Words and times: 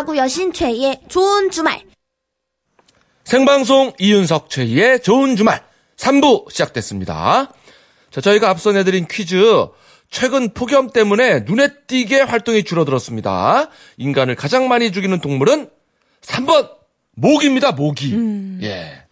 야구 0.00 0.16
여신 0.16 0.52
최의 0.52 0.98
좋은 1.08 1.50
주말 1.50 1.82
생방송 3.24 3.92
이윤석 3.98 4.48
최희의 4.48 5.02
좋은 5.02 5.36
주말 5.36 5.62
3부 5.98 6.50
시작됐습니다. 6.50 7.52
자, 8.10 8.20
저희가 8.22 8.48
앞서 8.48 8.72
내드린 8.72 9.06
퀴즈. 9.06 9.36
최근 10.10 10.50
폭염 10.52 10.90
때문에 10.90 11.40
눈에 11.40 11.68
띄게 11.86 12.22
활동이 12.22 12.64
줄어들었습니다. 12.64 13.68
인간을 13.96 14.34
가장 14.34 14.68
많이 14.68 14.90
죽이는 14.92 15.20
동물은 15.20 15.68
3번 16.22 16.70
모기입니다. 17.14 17.72
모기. 17.72 18.58
예. 18.62 19.02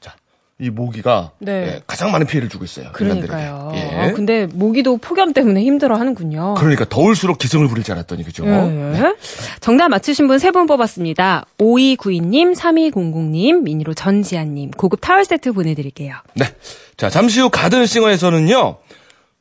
자, 0.00 0.14
이 0.60 0.68
모기가 0.68 1.32
네. 1.38 1.52
예, 1.76 1.82
가장 1.86 2.12
많은 2.12 2.26
피해를 2.26 2.48
주고 2.50 2.64
있어요. 2.66 2.90
그러니까요. 2.92 3.70
인간들에게. 3.72 3.96
아, 3.96 4.08
예. 4.08 4.12
근데 4.12 4.46
모기도 4.46 4.98
폭염 4.98 5.32
때문에 5.32 5.62
힘들어 5.62 5.96
하는군요. 5.96 6.54
그러니까 6.54 6.84
더울수록 6.86 7.38
기승을 7.38 7.68
부릴 7.68 7.82
줄 7.82 7.94
알았더니 7.94 8.22
그죠? 8.24 8.44
예. 8.46 9.14
정답 9.60 9.88
맞추신 9.88 10.26
분 10.28 10.36
세 10.38 10.50
분 10.50 10.66
뽑았습니다. 10.66 11.46
5292님, 11.58 12.54
3200님, 12.54 13.62
미니로 13.62 13.94
전지아님, 13.94 14.72
고급 14.72 15.00
타월 15.00 15.24
세트 15.24 15.52
보내드릴게요. 15.52 16.14
네. 16.34 16.44
자, 16.98 17.08
잠시 17.08 17.40
후 17.40 17.48
가든싱어에서는요. 17.48 18.76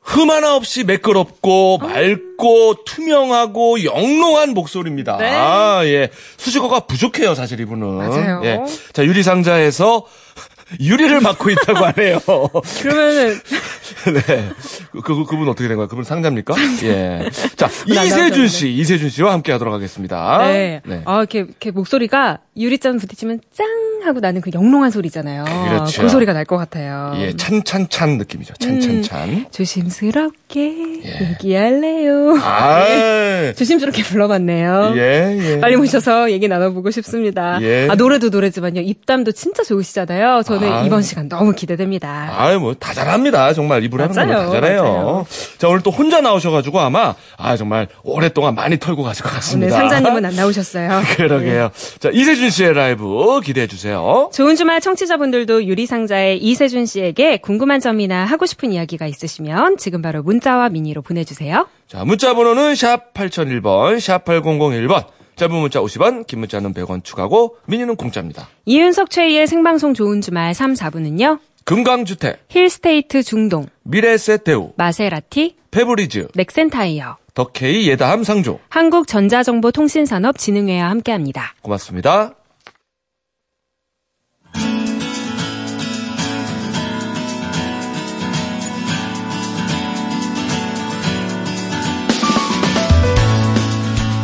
흠 0.01 0.29
하나 0.31 0.55
없이 0.55 0.83
매끄럽고 0.83 1.77
맑고 1.77 2.83
투명하고 2.85 3.83
영롱한 3.83 4.53
목소리입니다. 4.53 5.17
네. 5.17 5.29
아, 5.31 5.81
예. 5.85 6.09
수식어가 6.37 6.81
부족해요, 6.81 7.35
사실 7.35 7.59
이분은. 7.59 7.87
맞아요. 7.97 8.41
예. 8.43 8.59
자, 8.93 9.05
유리 9.05 9.21
상자에서 9.23 10.05
유리를 10.79 11.19
맡고 11.21 11.49
있다고 11.51 11.85
하네요. 11.85 12.19
그러면은, 12.81 13.39
네. 14.25 14.49
그, 14.91 15.01
그, 15.01 15.25
그분 15.25 15.47
어떻게 15.49 15.67
된 15.67 15.77
거예요? 15.77 15.87
그분 15.87 16.03
상자입니까? 16.03 16.55
예. 16.83 17.29
자, 17.55 17.69
나 17.93 18.03
이세준. 18.03 18.47
씨, 18.47 18.71
이세준 18.71 19.09
씨와 19.09 19.33
함께 19.33 19.51
하도록 19.51 19.73
하겠습니다. 19.73 20.39
네. 20.39 20.81
아, 21.05 21.19
이렇게, 21.19 21.39
이렇게 21.39 21.71
목소리가 21.71 22.39
유리잔 22.57 22.97
부딪히면 22.97 23.41
짱! 23.53 23.67
하고 24.05 24.19
나는 24.19 24.41
그 24.41 24.51
영롱한 24.53 24.91
소리잖아요. 24.91 25.43
그렇죠. 25.45 26.01
그 26.01 26.09
소리가 26.09 26.33
날 26.33 26.45
것 26.45 26.57
같아요. 26.57 27.13
예, 27.17 27.33
찬찬찬 27.35 28.17
느낌이죠. 28.17 28.53
찬찬찬. 28.55 29.45
조심스럽게 29.51 31.01
예. 31.05 31.29
얘기할래요. 31.29 32.35
아, 32.41 33.53
조심스럽게 33.55 34.03
불러봤네요. 34.03 34.93
예, 34.97 35.37
예. 35.39 35.59
빨리 35.59 35.75
모셔서 35.77 36.31
얘기 36.31 36.47
나눠보고 36.47 36.91
싶습니다. 36.91 37.59
예. 37.61 37.87
아, 37.89 37.95
노래도 37.95 38.29
노래지만요. 38.29 38.81
입담도 38.81 39.31
진짜 39.33 39.63
좋으시잖아요. 39.63 40.43
저는 40.43 40.71
아. 40.71 40.83
이번 40.83 41.01
시간 41.03 41.29
너무 41.29 41.53
기대됩니다. 41.53 42.33
아유, 42.37 42.59
뭐, 42.59 42.73
다 42.73 42.93
잘합니다. 42.93 43.53
정말 43.53 43.83
이분 43.83 44.01
하는 44.01 44.13
거다 44.13 44.49
잘해요. 44.51 44.83
맞아요. 44.83 45.25
자, 45.57 45.67
오늘 45.67 45.81
또 45.81 45.91
혼자 45.91 46.21
나오셔가지고 46.21 46.79
아마, 46.79 47.15
아, 47.37 47.55
정말 47.57 47.87
오랫동안 48.03 48.55
많이 48.55 48.77
털고 48.77 49.03
가실 49.03 49.23
것 49.23 49.29
오늘 49.29 49.35
같습니다. 49.39 49.75
상자님은 49.77 50.25
안 50.25 50.35
나오셨어요. 50.35 51.01
그러게요. 51.17 51.71
자, 51.99 52.09
이세준 52.11 52.49
씨의 52.49 52.73
라이브 52.73 53.39
기대해주세요. 53.43 53.90
좋은 54.33 54.55
주말 54.55 54.81
청취자분들도 54.81 55.65
유리상자의 55.65 56.37
이세준 56.37 56.85
씨에게 56.85 57.37
궁금한 57.37 57.79
점이나 57.79 58.25
하고 58.25 58.45
싶은 58.45 58.71
이야기가 58.71 59.07
있으시면 59.07 59.77
지금 59.77 60.01
바로 60.01 60.23
문자와 60.23 60.69
미니로 60.69 61.01
보내주세요. 61.01 61.67
자, 61.87 62.05
문자 62.05 62.33
번호는 62.33 62.75
샵 62.75 63.13
8001번, 63.13 63.99
샵 63.99 64.25
8001번. 64.25 65.05
짧은 65.35 65.55
문자 65.55 65.79
50원, 65.79 66.27
긴 66.27 66.39
문자는 66.39 66.73
100원 66.73 67.03
추가고, 67.03 67.57
미니는 67.65 67.95
공짜입니다. 67.95 68.47
이윤석 68.65 69.09
최희의 69.09 69.47
생방송 69.47 69.93
좋은 69.93 70.21
주말 70.21 70.53
3, 70.53 70.73
4부는요. 70.73 71.39
금강주택, 71.63 72.45
힐스테이트 72.49 73.23
중동, 73.23 73.65
미래세대우, 73.83 74.73
마세라티, 74.75 75.55
페브리즈, 75.71 76.27
넥센타이어, 76.35 77.17
덕케이 77.33 77.87
예다함 77.87 78.23
상조. 78.23 78.59
한국전자정보통신산업진흥회와 78.69 80.89
함께합니다. 80.89 81.55
고맙습니다. 81.61 82.33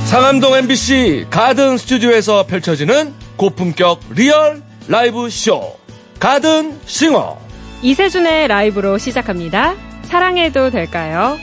상암동 0.07 0.55
MBC 0.55 1.25
가든 1.29 1.77
스튜디오에서 1.77 2.45
펼쳐지는 2.47 3.13
고품격 3.35 3.99
리얼 4.11 4.61
라이브 4.87 5.29
쇼 5.29 5.75
가든 6.17 6.79
싱어 6.85 7.37
이세준의 7.81 8.47
라이브로 8.47 8.97
시작합니다. 8.97 9.75
사랑해도 10.03 10.69
될까요? 10.69 11.37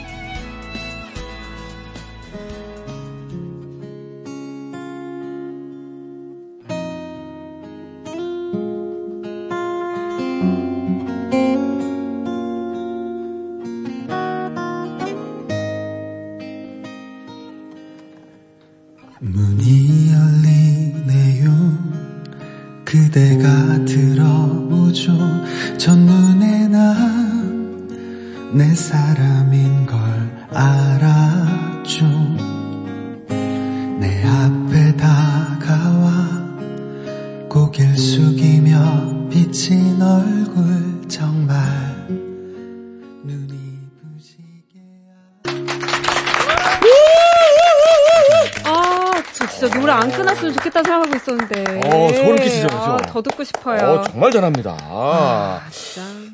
그대가 23.09 23.84
들어오죠. 23.84 25.12
첫눈에 25.78 26.69
난 26.69 27.25
내 28.54 28.72
사람인 28.72 29.84
걸 29.84 29.98
알았죠. 30.53 32.06
내 33.98 34.25
앞에 34.25 34.97
다가와 34.97 36.56
고개를 37.50 37.97
숙이며 37.97 39.28
비친 39.28 40.00
얼굴 40.00 41.09
정말 41.09 41.59
눈이 43.25 43.59
부시게 44.00 44.81
아, 48.64 49.22
저 49.32 49.47
진짜 49.48 49.69
노래 49.81 49.93
안 49.93 50.09
끝났으면 50.12 50.53
좋겠다 50.54 50.81
생각 50.84 51.03
하고 51.24 51.42
있었는데. 51.42 51.80
어, 51.88 52.12
소름 52.12 52.36
끼치죠, 52.36 52.66
그죠? 52.66 52.76
아, 52.76 52.96
더 52.98 53.22
듣고 53.22 53.42
싶어요. 53.44 54.00
어, 54.00 54.04
정말 54.04 54.30
잘합니다. 54.30 54.76
아. 54.80 55.60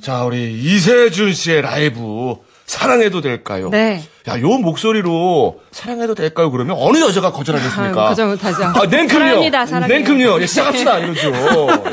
자, 0.02 0.24
우리 0.24 0.52
이세준 0.52 1.32
씨의 1.32 1.62
라이브 1.62 2.36
사랑해도 2.70 3.20
될까요? 3.20 3.68
네. 3.68 4.00
야, 4.28 4.40
요 4.40 4.46
목소리로 4.46 5.58
사랑해도 5.72 6.14
될까요? 6.14 6.52
그러면 6.52 6.76
어느 6.78 6.98
여자가 6.98 7.32
거절하겠습니까? 7.32 8.08
거절 8.10 8.28
못하죠. 8.28 8.62
아, 8.62 8.86
냉큼요. 8.86 9.08
사랑합니다, 9.08 9.66
사랑해요. 9.66 9.98
냉큼요. 9.98 10.40
예, 10.40 10.46
시작합시다. 10.46 10.98
이러죠. 11.00 11.32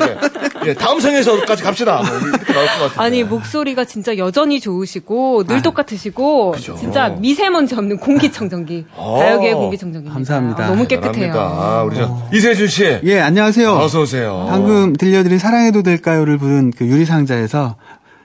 예. 0.62 0.68
예, 0.68 0.74
다음 0.74 1.00
생에서까지 1.00 1.64
갑시다. 1.64 2.02
뭐 2.02 2.16
이렇게 2.28 2.52
나올 2.52 2.66
것 2.66 2.72
같은데. 2.78 2.94
아니 3.02 3.24
목소리가 3.24 3.86
진짜 3.86 4.16
여전히 4.18 4.60
좋으시고 4.60 5.44
늘 5.48 5.62
똑같으시고 5.62 6.52
그죠. 6.52 6.76
진짜 6.78 7.08
미세먼지 7.08 7.74
없는 7.74 7.96
공기청정기 7.98 8.86
어. 8.94 9.18
가요계의 9.18 9.54
공기청정기입니다. 9.54 10.14
감사합니다. 10.14 10.64
아, 10.64 10.68
너무. 10.68 10.86
깨끗해요. 10.86 11.32
아, 11.36 11.82
우리 11.82 11.96
저 11.96 12.28
이세준 12.32 12.68
씨. 12.68 13.00
예, 13.02 13.20
안녕하세요. 13.20 13.72
어서 13.74 14.02
오세요. 14.02 14.46
방금 14.48 14.92
들려드린 14.92 15.38
사랑해도 15.38 15.82
될까요를 15.82 16.38
부른 16.38 16.72
그 16.76 16.86
유리상자에서 16.86 17.76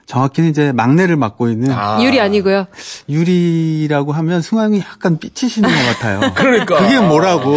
정확히는 0.06 0.50
이제 0.50 0.72
막내를 0.72 1.16
맡고 1.16 1.48
있는 1.48 1.72
아, 1.72 2.02
유리 2.02 2.20
아니고요. 2.20 2.66
유리라고 3.08 4.12
하면 4.12 4.42
승환이 4.42 4.80
약간 4.80 5.18
삐치시는 5.18 5.68
것 5.68 5.76
같아요. 5.76 6.32
그러니까. 6.36 6.76
그게 6.78 7.00
뭐라고. 7.00 7.56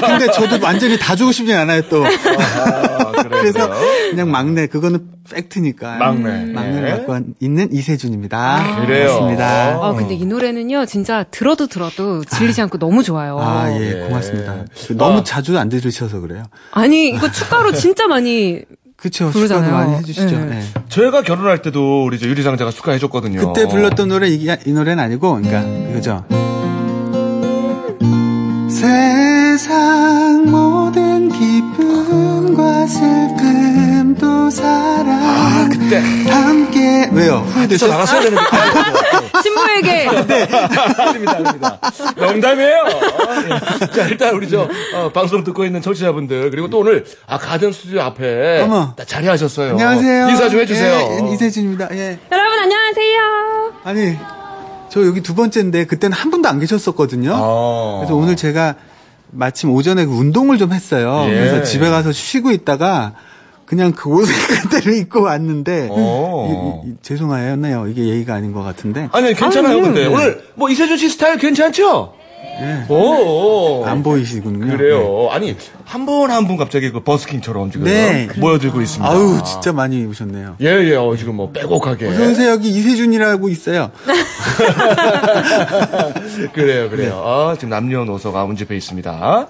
근데 0.00 0.30
저도 0.30 0.64
완전히 0.64 0.98
다 0.98 1.16
주고 1.16 1.32
싶진 1.32 1.56
않아요, 1.56 1.82
또. 1.88 2.04
아. 2.04 3.12
그래서 3.22 3.70
그냥 4.10 4.30
막내, 4.30 4.66
그거는 4.66 5.08
팩트니까. 5.30 5.96
막내. 5.98 6.44
막내를 6.52 6.88
예. 6.88 6.92
맡고 6.94 7.18
있는 7.40 7.72
이세준입니다. 7.72 8.84
그래요. 8.84 9.08
반갑습니다. 9.08 9.78
아 9.82 9.92
근데 9.92 10.14
이 10.14 10.24
노래는요 10.26 10.86
진짜 10.86 11.24
들어도 11.24 11.66
들어도 11.66 12.24
질리지 12.24 12.60
않고 12.62 12.78
너무 12.78 13.02
좋아요. 13.02 13.38
아, 13.40 13.70
예, 13.70 14.00
예. 14.02 14.06
고맙습니다. 14.06 14.64
너무 14.96 15.18
아. 15.18 15.24
자주 15.24 15.58
안 15.58 15.68
들으셔서 15.68 16.20
그래요. 16.20 16.44
아니 16.72 17.08
이거 17.10 17.30
추가로 17.30 17.72
진짜 17.72 18.06
많이 18.06 18.62
그쵸. 19.02 19.30
부르잖아요. 19.30 19.68
축하도 19.70 19.84
많이 19.84 19.98
해주시죠. 19.98 20.38
네. 20.46 20.60
예. 20.60 20.80
저희가 20.88 21.22
결혼할 21.22 21.60
때도 21.60 22.04
우리 22.04 22.20
저 22.20 22.26
유리상자가 22.28 22.70
축하해줬거든요. 22.70 23.52
그때 23.52 23.66
불렀던 23.66 24.08
노래 24.08 24.28
이, 24.28 24.48
이 24.64 24.72
노래는 24.72 25.02
아니고, 25.02 25.40
그러니까 25.42 25.60
이거죠. 25.90 26.24
세상 28.68 30.44
모든 30.48 31.28
기쁨과 31.30 32.86
슬픔 32.86 33.41
도 34.22 34.48
사랑 34.50 35.10
아, 35.10 35.68
그때. 35.68 35.98
함께 36.30 37.10
왜요? 37.12 37.44
저 37.44 37.58
후회되죠? 37.58 37.88
나갔어야 37.88 38.20
되는데. 38.20 38.42
신부에게 39.42 40.06
아닙니다, 40.08 41.32
아닙니다. 41.32 41.78
농담이에요. 42.16 42.76
예. 43.82 43.86
자, 43.88 44.06
일단 44.06 44.34
우리 44.36 44.48
저, 44.48 44.68
어, 44.94 45.10
방송 45.12 45.42
듣고 45.42 45.64
있는 45.64 45.82
청취자분들, 45.82 46.52
그리고 46.52 46.70
또 46.70 46.78
오늘, 46.78 47.04
아, 47.26 47.36
가든 47.36 47.72
스튜디오 47.72 48.02
앞에. 48.02 48.60
어머. 48.62 48.94
다 48.94 49.04
자리하셨어요. 49.04 49.70
안녕하세요. 49.70 50.28
인사 50.28 50.48
좀 50.48 50.60
해주세요. 50.60 50.94
예, 51.28 51.32
이세준입니다. 51.32 51.88
예. 51.92 52.18
여러분 52.30 52.58
안녕하세요. 52.60 53.72
아니, 53.82 54.16
저 54.88 55.04
여기 55.04 55.20
두 55.20 55.34
번째인데 55.34 55.86
그때는 55.86 56.16
한 56.16 56.30
분도 56.30 56.48
안 56.48 56.60
계셨었거든요. 56.60 57.32
아. 57.34 57.96
그래서 57.98 58.14
오늘 58.14 58.36
제가 58.36 58.76
마침 59.32 59.72
오전에 59.72 60.04
그 60.04 60.12
운동을 60.12 60.58
좀 60.58 60.72
했어요. 60.72 61.24
예. 61.28 61.34
그래서 61.34 61.62
집에 61.64 61.90
가서 61.90 62.12
쉬고 62.12 62.52
있다가 62.52 63.14
그냥 63.72 63.92
그 63.92 64.10
옷을 64.10 64.34
그대로 64.68 64.94
입고 64.94 65.22
왔는데 65.22 65.88
어. 65.90 66.82
이- 66.84 66.90
이- 66.90 66.94
죄송해요. 67.00 67.86
이게 67.86 68.06
예의가 68.06 68.34
아닌 68.34 68.52
것 68.52 68.62
같은데 68.62 69.08
아니, 69.12 69.32
괜찮아요, 69.32 69.78
아니요. 69.78 69.82
근데. 69.84 70.06
오늘, 70.08 70.44
뭐, 70.56 70.68
이세준 70.68 70.98
씨 70.98 71.08
스타일 71.08 71.38
괜찮죠? 71.38 72.12
예. 72.60 72.84
오. 72.92 73.82
안 73.86 74.02
보이시군요. 74.02 74.66
네. 74.66 74.76
그래요. 74.76 75.28
아니, 75.30 75.56
한분 75.86 76.30
한분 76.30 76.58
갑자기 76.58 76.90
그 76.90 77.00
버스킹처럼 77.00 77.70
지금. 77.70 77.86
네. 77.86 78.28
모여들고 78.36 78.76
네. 78.76 78.84
있습니다. 78.84 79.10
아우 79.10 79.42
진짜 79.42 79.72
많이 79.72 79.98
입으셨네요. 80.02 80.56
예, 80.60 80.66
예, 80.66 80.94
어, 80.96 81.16
지금 81.16 81.36
뭐, 81.36 81.50
빼곡하게. 81.50 82.08
어서 82.08 82.22
오세요. 82.30 82.50
여기 82.50 82.68
이세준이라고 82.68 83.48
있어요. 83.48 83.90
그래요, 86.52 86.90
그래요. 86.90 87.22
아, 87.24 87.54
지금 87.54 87.70
남녀노소가 87.70 88.44
운집해 88.44 88.76
있습니다. 88.76 89.46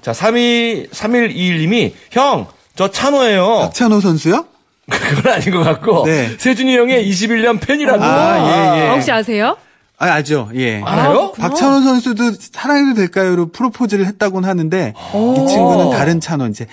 자, 0.00 0.12
32, 0.14 0.88
3121님이, 0.92 1.92
형, 2.10 2.46
저 2.76 2.90
찬호예요. 2.90 3.58
박찬호 3.62 4.00
선수요? 4.00 4.44
그건 4.88 5.32
아닌 5.32 5.50
것 5.50 5.64
같고, 5.64 6.04
네. 6.04 6.36
세준이 6.38 6.76
형의 6.76 7.10
21년 7.10 7.60
팬이라고. 7.60 8.02
아, 8.04 8.38
예, 8.76 8.80
예. 8.82 8.88
아, 8.88 8.92
혹시 8.92 9.10
아세요? 9.10 9.56
아, 9.98 10.06
알죠. 10.06 10.50
예. 10.54 10.82
알아요? 10.82 11.32
박찬호 11.32 11.80
선수도 11.80 12.32
사랑해도 12.38 12.94
될까요로 12.94 13.48
프로포즈를 13.48 14.06
했다고는 14.06 14.48
하는데 14.48 14.92
이 14.94 15.48
친구는 15.48 15.90
다른 15.90 16.20
찬호 16.20 16.46
이제 16.48 16.66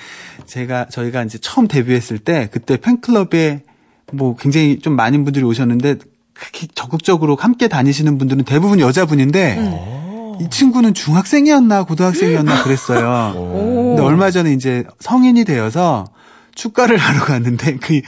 제가 0.46 0.88
저희가 0.90 1.24
이제 1.24 1.38
처음 1.38 1.68
데뷔했을 1.70 2.20
때 2.20 2.50
그때 2.52 2.76
팬클럽에 2.76 3.62
뭐 4.12 4.36
굉장히 4.36 4.80
좀 4.80 4.98
많은 4.98 5.24
분들이 5.24 5.46
오셨는데 5.46 5.96
그렇게 6.34 6.68
적극적으로 6.76 7.38
함께 7.40 7.70
다니시는 7.70 8.18
분들은 8.18 8.44
대부분 8.44 8.82
여자분인데 8.82 9.56
이 10.42 10.50
친구는 10.50 10.94
중학생이었나 10.94 11.84
고등학생이었나 11.84 12.64
그랬어요. 12.64 13.34
근데 13.36 14.02
얼마 14.02 14.32
전에 14.32 14.54
이제 14.54 14.84
성인이 15.00 15.44
되어서 15.46 16.06
축가를 16.56 16.98
하러 16.98 17.24
갔는데 17.26 17.78
그, 17.78 18.02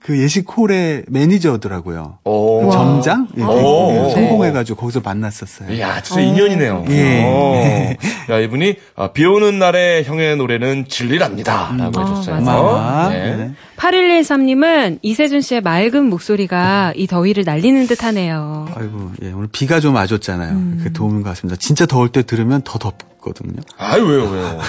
그 0.00 0.18
예식홀의 0.22 1.04
매니저더라고요. 1.08 2.18
오. 2.24 2.64
그 2.64 2.72
점장? 2.72 3.28
예, 3.36 3.42
오. 3.42 3.90
예, 3.92 4.10
성공해가지고 4.14 4.78
거기서 4.80 5.00
만났었어요. 5.00 5.72
이야, 5.72 6.00
진짜 6.02 6.20
인연이네요. 6.20 6.84
예. 6.88 7.24
오. 7.24 7.54
야, 8.32 8.38
이분이, 8.38 8.76
아, 8.96 9.08
비 9.12 9.24
오는 9.24 9.58
날에 9.58 10.04
형의 10.04 10.36
노래는 10.36 10.86
진리랍니다. 10.88 11.74
라고 11.76 12.00
해줬어요. 12.00 12.36
고마워. 12.36 13.08
네. 13.10 13.36
네. 13.36 13.50
8113님은 13.76 14.98
이세준 15.02 15.40
씨의 15.40 15.60
맑은 15.62 16.04
목소리가 16.08 16.92
이 16.96 17.06
더위를 17.06 17.44
날리는 17.44 17.86
듯 17.86 18.04
하네요. 18.04 18.68
아이고, 18.74 19.12
예, 19.22 19.32
오늘 19.32 19.48
비가 19.50 19.80
좀 19.80 19.94
와줬잖아요. 19.96 20.76
그게 20.78 20.90
도움인 20.92 21.22
것 21.22 21.30
같습니다. 21.30 21.58
진짜 21.58 21.86
더울 21.86 22.10
때 22.10 22.22
들으면 22.22 22.62
더 22.62 22.78
덥 22.78 22.96
거든요. 23.20 23.60
아유, 23.76 24.04
왜요, 24.06 24.24
왜요. 24.30 24.60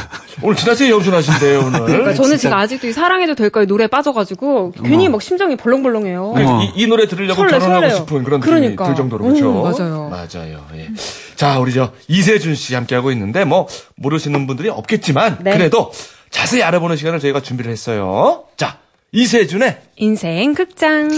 오늘 0.42 0.56
지나세요 0.56 0.96
염전하신데요, 0.96 1.60
오늘. 1.60 1.86
그러니까 1.86 2.13
저는 2.13 2.38
지금 2.38 2.57
아직도 2.57 2.88
이 2.88 2.94
사랑해도 2.94 3.36
될까요 3.36 3.66
노래에 3.66 3.88
빠져가지고 3.88 4.74
괜히 4.84 5.07
막 5.10 5.22
심장이 5.22 5.56
벌렁벌렁해요. 5.56 6.34
어머. 6.36 6.63
이, 6.63 6.72
이 6.75 6.88
노래 6.88 7.07
들으려고 7.07 7.36
설레, 7.36 7.51
결혼하고 7.51 7.81
설레요. 7.81 7.96
싶은 7.98 8.24
그런 8.24 8.40
그러니까. 8.40 8.84
느낌이 8.84 8.88
들 8.88 8.96
정도로 8.96 9.25
그렇죠. 9.25 9.51
음, 9.51 9.63
맞아요. 9.63 10.10
맞아요. 10.10 10.66
예. 10.75 10.90
자, 11.36 11.60
우리 11.60 11.74
저 11.74 11.92
이세준 12.07 12.56
씨 12.56 12.75
함께 12.75 12.96
하고 12.96 13.12
있는데 13.12 13.46
뭐 13.46 13.68
모르시는 13.96 14.48
분들이 14.48 14.69
없겠지만 14.69 15.40
네. 15.42 15.51
그래도 15.54 15.92
자세히 16.31 16.63
알아보는 16.63 16.96
시간을 16.98 17.19
저희가 17.19 17.42
준비를 17.42 17.72
했어요. 17.72 18.44
자, 18.57 18.78
이세준의 19.12 19.78
인생 19.98 20.54
극장. 20.54 21.10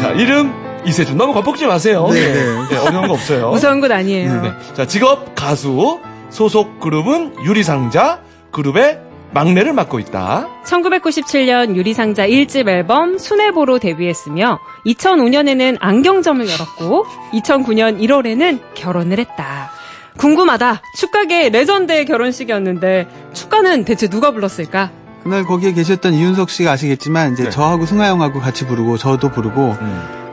자 0.00 0.10
이름 0.12 0.52
이세준 0.84 1.16
너무 1.16 1.32
겁먹지 1.32 1.66
마세요. 1.66 2.08
네, 2.10 2.20
예. 2.20 2.32
네. 2.32 2.58
예, 2.72 2.76
어려운 2.76 3.06
거 3.08 3.14
없어요. 3.14 3.50
무서운 3.50 3.80
건 3.80 3.92
아니에요. 3.92 4.42
네. 4.42 4.52
자, 4.74 4.86
직업 4.86 5.34
가수, 5.34 6.00
소속 6.30 6.80
그룹은 6.80 7.44
유리상자, 7.44 8.20
그룹의 8.50 9.00
막내를 9.32 9.72
맡고 9.72 9.98
있다. 10.00 10.48
1997년 10.64 11.76
유리상자 11.76 12.26
1집 12.26 12.68
앨범 12.68 13.16
순애보로 13.16 13.78
데뷔했으며 13.78 14.58
2005년에는 14.86 15.76
안경점을 15.80 16.48
열었고 16.48 17.06
2009년 17.34 18.00
1월에는 18.00 18.58
결혼을 18.74 19.18
했다. 19.18 19.70
궁금하다. 20.18 20.82
축가계 20.96 21.50
레전드의 21.50 22.06
결혼식이었는데 22.06 23.08
축가는 23.32 23.84
대체 23.84 24.08
누가 24.08 24.32
불렀을까? 24.32 24.90
그날 25.22 25.44
거기에 25.44 25.72
계셨던 25.72 26.14
이윤석 26.14 26.50
씨가 26.50 26.72
아시겠지만 26.72 27.34
이제 27.34 27.44
네. 27.44 27.50
저하고 27.50 27.86
승화 27.86 28.10
형하고 28.10 28.40
같이 28.40 28.66
부르고 28.66 28.96
저도 28.98 29.30
부르고 29.30 29.76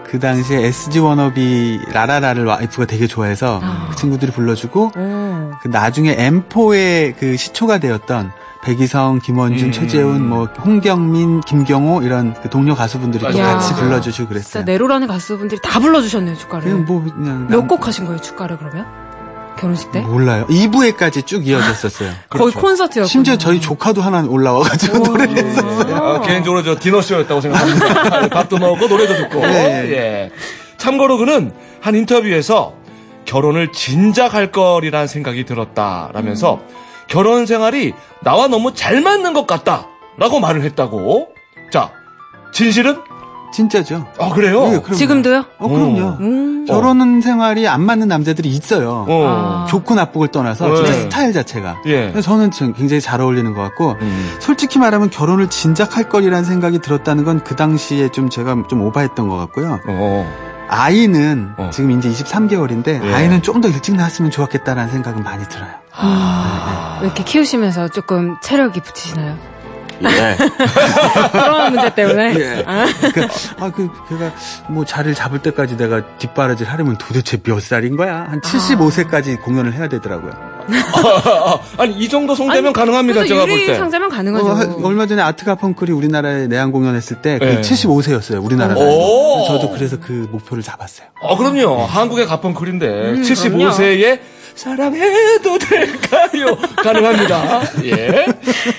그 0.09 0.19
당시에 0.19 0.65
SG 0.67 0.99
워너비 0.99 1.81
라라라를 1.91 2.45
와이프가 2.45 2.85
되게 2.85 3.07
좋아해서 3.07 3.61
그 3.89 3.95
친구들이 3.97 4.31
불러주고 4.31 4.91
오. 4.95 5.51
그 5.61 5.67
나중에 5.67 6.15
M4의 6.15 7.15
그 7.19 7.35
시초가 7.35 7.79
되었던 7.79 8.31
배기성, 8.63 9.19
김원준, 9.19 9.67
음. 9.67 9.71
최재훈, 9.71 10.27
뭐 10.27 10.45
홍경민, 10.45 11.41
김경호 11.41 12.01
이런 12.03 12.33
그 12.41 12.49
동료 12.49 12.75
가수분들이 12.75 13.23
또. 13.31 13.37
같이. 13.37 13.73
불러주시고 13.75 14.25
진짜 14.25 14.29
그랬어요. 14.29 14.63
내로라는 14.63 15.07
가수분들이 15.07 15.61
다 15.61 15.79
불러주셨네요, 15.79 16.35
축가를. 16.35 16.63
그냥 16.71 16.85
뭐 16.85 17.01
그냥 17.03 17.47
몇 17.49 17.59
남- 17.59 17.67
곡 17.67 17.85
하신 17.87 18.05
거예요, 18.05 18.19
축가를 18.19 18.57
그러면? 18.57 18.85
결혼식 19.57 19.91
때? 19.91 19.99
몰라요. 20.01 20.45
2부에까지 20.47 21.25
쭉 21.25 21.45
이어졌었어요. 21.45 22.09
거의 22.29 22.51
그렇죠. 22.51 22.59
콘서트였고. 22.59 23.07
심지어 23.07 23.37
저희 23.37 23.59
조카도 23.59 24.01
하나 24.01 24.23
올라와가지고 24.23 24.99
노래를 24.99 25.37
했었어요. 25.45 25.95
아, 25.95 26.21
개인적으로 26.21 26.63
저 26.63 26.79
디너쇼였다고 26.79 27.41
생각합니다. 27.41 28.29
밥도 28.29 28.57
먹고 28.57 28.87
노래도 28.87 29.15
듣고. 29.15 29.39
네. 29.41 29.91
예. 29.91 30.31
참고로 30.77 31.17
그는 31.17 31.51
한 31.81 31.95
인터뷰에서 31.95 32.73
결혼을 33.25 33.71
진작 33.73 34.33
할 34.33 34.51
거리라는 34.51 35.07
생각이 35.07 35.43
들었다라면서 35.45 36.61
결혼 37.07 37.45
생활이 37.45 37.93
나와 38.23 38.47
너무 38.47 38.73
잘 38.73 39.01
맞는 39.01 39.33
것 39.33 39.45
같다라고 39.47 40.39
말을 40.39 40.61
했다고. 40.63 41.29
자, 41.71 41.91
진실은? 42.53 42.97
진짜죠. 43.57 44.05
아, 44.19 44.29
그래요? 44.29 44.67
네. 44.69 44.93
지금도요? 44.93 45.43
어, 45.57 45.67
그럼요. 45.67 46.17
음. 46.19 46.65
결혼 46.67 47.21
생활이 47.21 47.67
안 47.67 47.81
맞는 47.81 48.07
남자들이 48.07 48.49
있어요. 48.49 49.05
어. 49.09 49.65
좋고 49.67 49.95
나쁘고를 49.95 50.31
떠나서 50.31 50.67
네. 50.67 50.75
진짜 50.75 50.93
스타일 50.93 51.33
자체가. 51.33 51.77
예. 51.87 52.11
그래서 52.11 52.21
저는 52.21 52.51
굉장히 52.75 53.01
잘 53.01 53.19
어울리는 53.19 53.51
것 53.55 53.61
같고 53.61 53.95
음. 53.99 54.35
솔직히 54.39 54.77
말하면 54.77 55.09
결혼을 55.09 55.49
진작 55.49 55.97
할 55.97 56.07
거리라는 56.07 56.45
생각이 56.45 56.79
들었다는 56.79 57.23
건 57.23 57.37
그 57.47 57.55
당시에 57.55 58.09
좀 58.09 58.29
제가 58.29 58.63
좀 58.67 58.81
오바했던 58.81 59.27
것 59.29 59.37
같고요. 59.37 59.79
어. 59.87 60.33
아이는 60.69 61.51
어. 61.57 61.69
지금 61.71 61.91
이제 61.91 62.09
23개월인데 62.09 63.03
예. 63.03 63.13
아이는 63.13 63.41
좀 63.41 63.61
더 63.61 63.69
일찍 63.69 63.95
낳았으면 63.95 64.29
좋았겠다라는 64.31 64.91
생각은 64.91 65.23
많이 65.23 65.43
들어요. 65.45 65.69
아. 65.95 66.97
왜 67.01 67.07
이렇게 67.07 67.23
키우시면서 67.23 67.87
조금 67.89 68.35
체력이 68.43 68.81
붙이시나요? 68.81 69.35
예. 70.03 70.35
그런 71.31 71.73
문제 71.73 71.93
때문에. 71.93 72.35
예. 72.37 72.63
아. 72.65 72.85
그, 73.13 73.27
아, 73.59 73.71
그, 73.71 73.89
걔가 74.09 74.31
뭐 74.69 74.85
자리를 74.85 75.15
잡을 75.15 75.39
때까지 75.41 75.77
내가 75.77 76.01
뒷바라지를 76.17 76.71
하려면 76.71 76.97
도대체 76.97 77.37
몇 77.41 77.61
살인 77.61 77.95
거야? 77.97 78.27
한 78.29 78.41
75세까지 78.41 79.41
공연을 79.41 79.73
해야 79.73 79.87
되더라고요. 79.87 80.31
아니, 81.77 81.93
이 81.93 82.09
정도 82.09 82.35
성대면 82.35 82.73
가능합니다, 82.73 83.21
그래서 83.21 83.33
제가 83.33 83.45
볼 83.45 83.57
때. 83.65 83.75
상자면 83.75 84.09
가능하죠. 84.09 84.45
어, 84.45 84.53
한- 84.53 84.75
얼마 84.83 85.05
전에 85.05 85.21
아트가 85.21 85.55
펑클이 85.55 85.91
우리나라에 85.91 86.47
내한 86.47 86.71
공연했을 86.71 87.21
때 87.21 87.39
예. 87.41 87.55
그 87.55 87.61
75세였어요. 87.61 88.43
우리나라 88.43 88.75
오. 88.75 88.79
나이로. 88.79 89.45
저도 89.47 89.71
그래서 89.71 89.97
그 89.99 90.27
목표를 90.31 90.61
잡았어요. 90.63 91.07
어, 91.21 91.37
그럼요. 91.37 91.85
한국의 91.85 92.25
가펑클인데, 92.27 92.87
음, 92.87 93.21
75세에 93.21 94.19
사랑해도 94.57 95.57
될까요? 95.59 96.57
가능합니다. 96.83 97.61
예. 97.83 98.25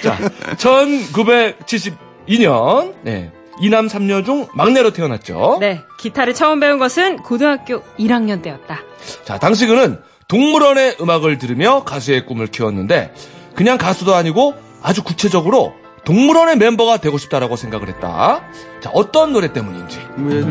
자, 0.03 0.19
1972년, 0.57 2.95
네. 3.03 3.31
이남 3.61 3.89
삼녀중 3.89 4.49
막내로 4.55 4.93
태어났죠. 4.93 5.59
네. 5.61 5.83
기타를 5.99 6.35
처음 6.35 6.61
배운 6.61 6.79
것은 6.79 7.17
고등학교 7.19 7.83
1학년 7.99 8.41
때였다. 8.43 8.81
자, 9.25 9.39
당시 9.39 9.67
그는 9.67 9.99
동물원의 10.29 10.97
음악을 11.01 11.39
들으며 11.39 11.83
가수의 11.85 12.27
꿈을 12.27 12.47
키웠는데, 12.49 13.15
그냥 13.55 13.79
가수도 13.79 14.15
아니고 14.15 14.55
아주 14.83 15.03
구체적으로 15.03 15.73
동물원의 16.05 16.59
멤버가 16.59 16.99
되고 16.99 17.17
싶다라고 17.19 17.57
생각을 17.57 17.89
했다. 17.89 18.43
자, 18.81 18.91
어떤 18.93 19.33
노래 19.33 19.53
때문인지. 19.53 19.99
뭐 20.17 20.31
예를 20.33 20.45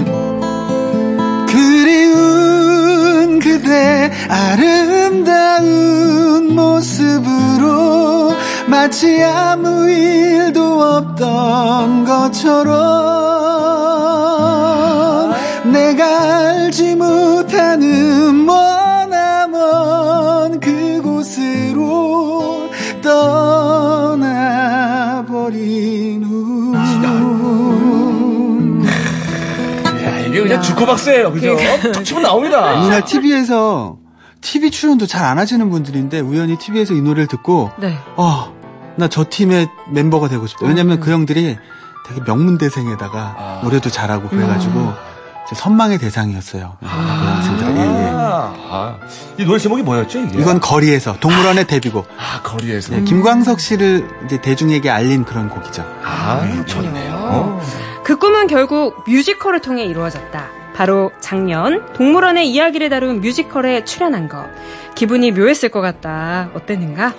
그대 3.47 4.11
아름다운 4.27 5.67
모습으로 6.53 8.33
마치 8.67 9.23
아무 9.23 9.89
일도 9.89 10.81
없던 10.81 12.03
것처럼 12.03 12.75
내가 15.71 16.39
알지 16.39 16.95
못하는 16.95 18.45
머나먼 18.45 19.39
그곳으로 20.59 21.87
떠나버린 23.01 24.25
후 26.25 26.36
야, 30.57 30.61
이게 30.61 30.61
그냥 30.61 30.61
주커박스예요, 30.61 31.31
그죠? 31.31 31.55
툭 31.93 32.03
치면 32.03 32.23
나옵니다. 32.23 32.73
이날 32.85 33.03
TV에서 33.05 33.97
TV 34.41 34.71
출연도 34.71 35.05
잘 35.07 35.23
안 35.25 35.39
하시는 35.39 35.69
분들인데 35.69 36.19
우연히 36.19 36.57
TV에서 36.57 36.93
이 36.93 37.01
노래를 37.01 37.27
듣고 37.27 37.71
네. 37.79 37.97
어, 38.15 38.53
나 38.95 39.07
저 39.09 39.25
팀의 39.29 39.67
멤버가 39.91 40.27
되고 40.29 40.45
싶다. 40.47 40.65
왜냐면 40.65 40.99
그 40.99 41.11
형들이 41.11 41.57
되게 42.07 42.21
명문대생에다가 42.25 43.35
아. 43.37 43.59
노래도 43.63 43.89
잘하고 43.89 44.29
그래가지고 44.29 44.93
제 45.49 45.55
선망의 45.55 45.97
대상이었어요. 45.99 46.77
그 46.79 46.85
학생들. 46.85 47.67
예, 47.77 47.79
예. 47.81 48.09
아, 48.13 48.53
아. 48.69 48.95
이 49.37 49.45
노래 49.45 49.59
제목이 49.59 49.81
뭐였죠, 49.83 50.19
이게? 50.19 50.39
이건 50.39 50.59
거리에서 50.59 51.17
동물원의 51.19 51.67
데뷔곡. 51.67 52.07
아, 52.17 52.41
거리에서. 52.41 52.95
네, 52.95 53.03
김광석 53.03 53.59
씨를 53.59 54.09
이제 54.25 54.41
대중에게 54.41 54.89
알린 54.89 55.23
그런 55.25 55.49
곡이죠. 55.49 55.83
아, 56.03 56.41
좋네요. 56.65 57.61
그 58.07 58.15
꿈은 58.15 58.47
결국 58.47 59.03
뮤지컬을 59.05 59.59
통해 59.59 59.83
이루어졌다. 59.83 60.45
바로 60.73 61.11
작년 61.19 61.91
동물원의 61.91 62.49
이야기를 62.49 62.87
다룬 62.87 63.19
뮤지컬에 63.19 63.83
출연한 63.83 64.29
것. 64.29 64.45
기분이 64.95 65.31
묘했을 65.33 65.67
것 65.67 65.81
같다. 65.81 66.49
어땠는가? 66.53 67.13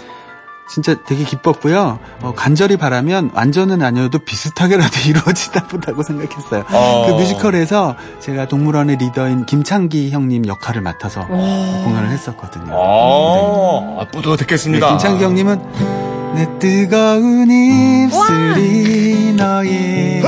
진짜 0.66 0.94
되게 1.04 1.24
기뻤고요. 1.24 1.98
어, 2.22 2.32
간절히 2.34 2.78
바라면 2.78 3.32
완전은 3.34 3.82
아니어도 3.82 4.20
비슷하게라도 4.20 5.00
이루어지다 5.10 5.66
보다고 5.66 6.02
생각했어요. 6.02 6.64
어. 6.70 7.04
그 7.06 7.12
뮤지컬에서 7.20 7.94
제가 8.20 8.48
동물원의 8.48 8.96
리더인 8.96 9.44
김창기 9.44 10.10
형님 10.10 10.46
역할을 10.46 10.80
맡아서 10.80 11.26
공연을 11.26 12.08
했었거든요. 12.08 12.72
아, 12.72 14.06
뿌듯했겠습니다. 14.10 14.86
네, 14.86 14.92
김창기 14.92 15.22
형님은 15.22 16.27
내 16.34 16.46
뜨거운 16.58 17.50
입술이 17.50 19.32
너의 19.36 20.22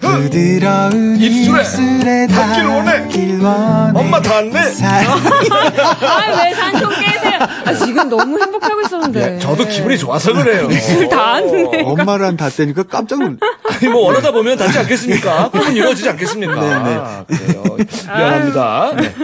부드러운 0.00 1.16
입술에 1.20 1.60
입술에 1.60 2.26
닿길 2.26 2.64
원해. 2.64 2.90
닿길 3.02 3.40
원해 3.40 3.92
엄마 3.98 4.20
닿네. 4.20 4.58
아, 5.50 6.44
왜 6.44 6.54
산통 6.54 6.90
깨세요? 6.90 7.38
아, 7.64 7.74
지금 7.74 8.08
너무 8.08 8.40
행복하고 8.40 8.80
있었는데. 8.82 9.34
예, 9.34 9.38
저도 9.38 9.66
기분이 9.66 9.96
좋아서 9.98 10.32
그래요. 10.32 10.68
입술 10.70 11.08
닿았네. 11.08 11.82
엄마랑 11.84 12.36
닿다니까 12.36 12.84
깜짝 12.84 13.20
놀 13.20 13.38
아니, 13.68 13.88
뭐, 13.88 14.06
원하다 14.06 14.32
보면 14.32 14.56
닿지 14.58 14.78
않겠습니까? 14.78 15.50
꿈은 15.50 15.76
이루어지지 15.76 16.08
않겠습니까? 16.10 16.54
네, 16.82 16.94
아, 17.00 17.24
그래요. 17.26 17.62
미안합니다. 18.06 18.92
네. 18.96 19.14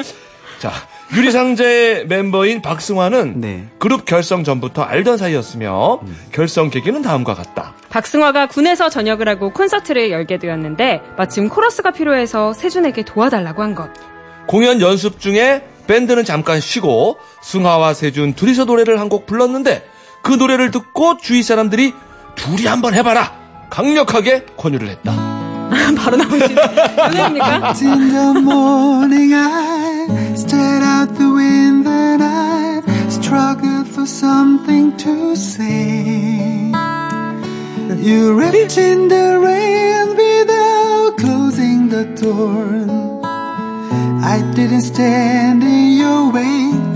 자, 0.59 0.73
유리상제 1.15 2.05
멤버인 2.09 2.61
박승환은 2.61 3.41
네. 3.41 3.67
그룹 3.79 4.05
결성 4.05 4.45
전부터 4.45 4.83
알던 4.83 5.17
사이였으며, 5.17 6.01
결성 6.33 6.69
계기는 6.71 7.01
다음과 7.03 7.35
같다. 7.35 7.73
박승화가 7.89 8.49
군에서 8.49 8.91
전역을 8.91 9.27
하고 9.29 9.51
콘서트를 9.53 10.11
열게 10.11 10.39
되었는데 10.39 11.01
마침 11.17 11.49
코러스가 11.49 11.93
필요해서 11.93 12.53
세준에게 12.53 13.05
도와달라고 13.05 13.63
한 13.63 13.75
것. 13.75 13.89
공연 14.47 14.81
연습 14.83 15.19
중에 15.19 15.65
밴드는 15.87 16.25
잠깐 16.25 16.61
쉬고 16.61 17.17
승화와 17.43 17.95
세준 17.95 18.35
둘이서 18.35 18.65
노래를 18.67 19.01
한 19.01 19.09
곡 19.09 19.25
불렀는데 19.25 19.89
그 20.23 20.33
노래를 20.35 20.71
듣고 20.71 21.17
주위 21.17 21.43
사람들이 21.43 21.95
둘이 22.35 22.67
한번 22.67 22.93
해봐라 22.93 23.33
강력하게 23.71 24.45
권유를 24.59 24.89
했다. 24.89 25.13
바로 25.97 26.17
나오신 26.19 26.55
노래입니까? 26.97 27.73
Out 30.99 31.15
the 31.15 31.33
window 31.33 31.91
and 31.93 32.23
I 32.25 32.83
struggled 33.09 33.87
for 33.87 34.05
something 34.05 34.97
to 34.97 35.37
say. 35.37 36.73
You 38.09 38.35
ripped 38.37 38.77
in 38.77 39.07
the 39.07 39.39
rain 39.39 40.09
without 40.23 41.17
closing 41.17 41.89
the 41.89 42.05
door. 42.21 42.67
I 44.35 44.43
didn't 44.57 44.83
stand 44.83 45.63
in 45.63 45.99
your 45.99 46.33
way. 46.33 46.88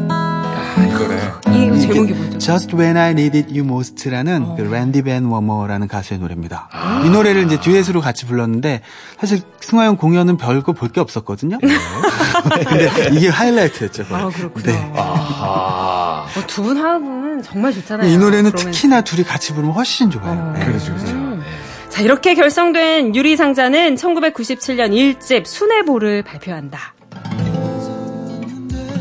이 1.53 1.81
제목이 1.81 2.13
뭐죠? 2.13 2.39
Just 2.39 2.75
When 2.77 2.97
I 2.97 3.11
Needed 3.11 3.49
You 3.51 3.65
Most라는 3.65 4.57
그 4.57 4.63
랜디 4.63 5.03
벤 5.03 5.25
워머라는 5.27 5.89
가수의 5.89 6.21
노래입니다. 6.21 6.69
이 7.05 7.11
노래를 7.11 7.45
이제 7.45 7.61
듀엣으로 7.61 8.01
같이 8.01 8.27
불렀는데 8.27 8.81
사실 9.19 9.41
승화 9.61 9.85
형 9.87 9.97
공연은 9.97 10.37
별거 10.37 10.73
볼 10.73 10.93
게 10.93 11.01
없었거든요. 11.01 11.59
근데 11.63 13.11
이게 13.13 13.29
하이라이트였죠. 13.29 14.05
아, 14.11 14.29
그렇구나. 14.29 14.67
네. 14.73 14.93
아하. 14.97 16.27
어, 16.37 16.47
두분 16.47 16.77
하면 16.77 17.43
정말 17.43 17.73
좋잖아요. 17.73 18.11
이 18.11 18.17
노래는 18.19 18.51
그러면서. 18.51 18.71
특히나 18.71 19.01
둘이 19.03 19.23
같이 19.25 19.53
부르면 19.55 19.75
훨씬 19.75 20.11
좋아요. 20.11 20.53
네. 20.59 20.65
그렇죠, 20.67 20.95
그렇죠. 20.95 21.43
자, 21.89 22.01
이렇게 22.03 22.35
결성된 22.35 23.15
유리상자는 23.15 23.95
1997년 23.97 24.91
1집 24.93 25.47
순애보를 25.47 26.23
발표한다. 26.23 26.95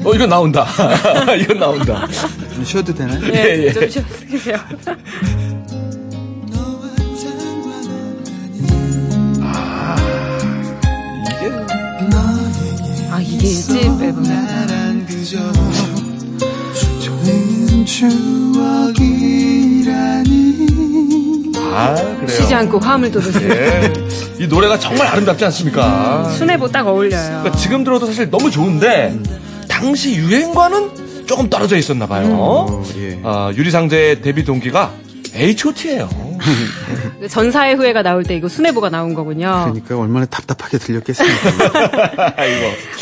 어, 0.04 0.14
이건 0.16 0.30
나온다. 0.30 0.66
이건 1.40 1.60
나온다. 1.60 2.08
좀 2.56 2.64
쉬어도 2.64 2.94
되나요? 2.94 3.20
예, 3.34 3.66
예. 3.68 3.72
좀 3.74 3.88
쉬어주세요. 3.90 4.58
이게 11.40 11.52
아, 13.12 13.20
이게 13.22 13.48
1집 13.48 14.02
앨범이야. 14.02 14.66
난 14.68 15.06
그저 15.06 15.38
좋은 17.00 17.86
추억이라니 17.86 19.02
아 21.58 21.94
그래요. 21.96 22.28
쉬지 22.28 22.54
않고 22.54 22.80
화음을 22.80 23.12
돋으세요. 23.12 23.50
예. 23.52 23.94
이 24.40 24.48
노래가 24.48 24.80
정말 24.80 25.08
아름답지 25.08 25.46
않습니까? 25.46 26.30
순애보 26.30 26.70
딱 26.70 26.88
어울려요. 26.88 27.28
그러니까 27.42 27.52
지금 27.58 27.84
들어도 27.84 28.06
사실 28.08 28.30
너무 28.30 28.50
좋은데 28.50 29.18
당시 29.82 30.16
유행과는 30.16 31.26
조금 31.26 31.50
떨어져 31.50 31.76
있었나 31.78 32.06
봐요. 32.08 32.28
어, 32.32 32.84
예. 32.98 33.20
아, 33.24 33.52
유리상제의 33.56 34.22
데뷔 34.22 34.44
동기가 34.44 34.92
H.O.T.예요. 35.34 36.10
전사의 37.30 37.76
후회가 37.76 38.02
나올 38.02 38.24
때 38.24 38.36
이거 38.36 38.48
순애보가 38.50 38.90
나온 38.90 39.14
거군요. 39.14 39.62
그러니까 39.66 39.98
얼마나 39.98 40.26
답답하게 40.26 40.78
들렸겠습니까? 40.78 42.34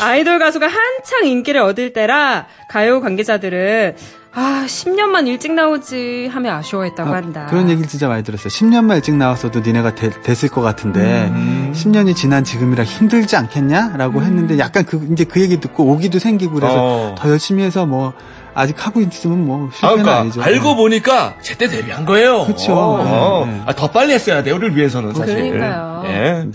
아이돌 0.00 0.38
가수가 0.38 0.66
한창 0.66 1.24
인기를 1.26 1.60
얻을 1.60 1.92
때라 1.92 2.46
가요 2.70 3.00
관계자들은 3.00 3.96
아 4.32 4.64
10년만 4.68 5.26
일찍 5.26 5.52
나오지 5.54 6.28
하며 6.32 6.52
아쉬워했다고 6.54 7.10
한다. 7.12 7.46
그런 7.50 7.68
얘기를 7.68 7.88
진짜 7.88 8.06
많이 8.08 8.22
들었어요. 8.22 8.48
10년만 8.48 8.94
일찍 8.96 9.16
나왔어도 9.16 9.58
니네가 9.60 9.96
되- 9.96 10.22
됐을 10.22 10.48
것 10.50 10.60
같은데 10.60 11.28
음. 11.34 11.59
10년이 11.72 12.14
지난 12.16 12.44
지금이라 12.44 12.84
힘들지 12.84 13.36
않겠냐라고 13.36 14.22
했는데 14.22 14.58
약간 14.58 14.84
그 14.84 15.08
이제 15.12 15.24
그 15.24 15.40
얘기 15.40 15.58
듣고 15.60 15.84
오기도 15.84 16.18
생기고 16.18 16.54
그래서 16.54 16.74
어. 16.76 17.14
더 17.18 17.30
열심히 17.30 17.62
해서 17.62 17.86
뭐 17.86 18.12
아직 18.54 18.84
하고 18.84 19.00
있으면 19.00 19.46
뭐 19.46 19.68
아, 19.68 19.70
실패는 19.72 20.02
그러니까 20.02 20.20
아니죠. 20.20 20.42
알고 20.42 20.76
보니까 20.76 21.36
제때 21.42 21.68
데뷔한 21.68 22.04
거예요. 22.04 22.44
그쵸. 22.44 22.74
어, 22.74 23.44
네, 23.46 23.52
네. 23.52 23.62
아, 23.66 23.72
더 23.74 23.88
빨리 23.88 24.12
했어야 24.12 24.42
돼요. 24.42 24.56
우리를 24.56 24.76
위해서는 24.76 25.14
사실. 25.14 25.52
그러니까요. 25.52 26.02
예. 26.06 26.46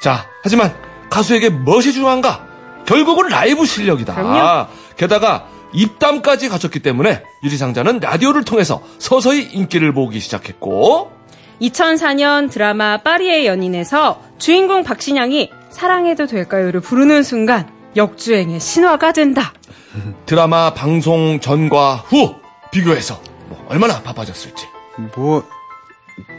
자, 0.00 0.26
하지만 0.42 0.72
가수에게 1.10 1.48
무엇이 1.48 1.92
중요한가? 1.92 2.46
결국은 2.86 3.28
라이브 3.28 3.64
실력이다. 3.64 4.14
그럼요. 4.14 4.66
게다가 4.96 5.46
입담까지 5.72 6.48
갖췄기 6.48 6.80
때문에 6.80 7.22
유리상자는 7.42 8.00
라디오를 8.00 8.44
통해서 8.44 8.80
서서히 8.98 9.42
인기를 9.52 9.92
모으기 9.92 10.20
시작했고 10.20 11.12
2004년 11.60 12.50
드라마 12.50 12.98
파리의 12.98 13.46
연인에서 13.46 14.22
주인공 14.38 14.82
박신양이 14.82 15.50
사랑해도 15.70 16.26
될까요를 16.26 16.80
부르는 16.80 17.22
순간 17.22 17.68
역주행의 17.96 18.60
신화가 18.60 19.12
된다. 19.12 19.52
드라마 20.26 20.74
방송 20.74 21.40
전과 21.40 21.96
후 22.06 22.34
비교해서 22.72 23.20
뭐 23.48 23.64
얼마나 23.68 24.02
바빠졌을지. 24.02 24.66
뭐 25.16 25.44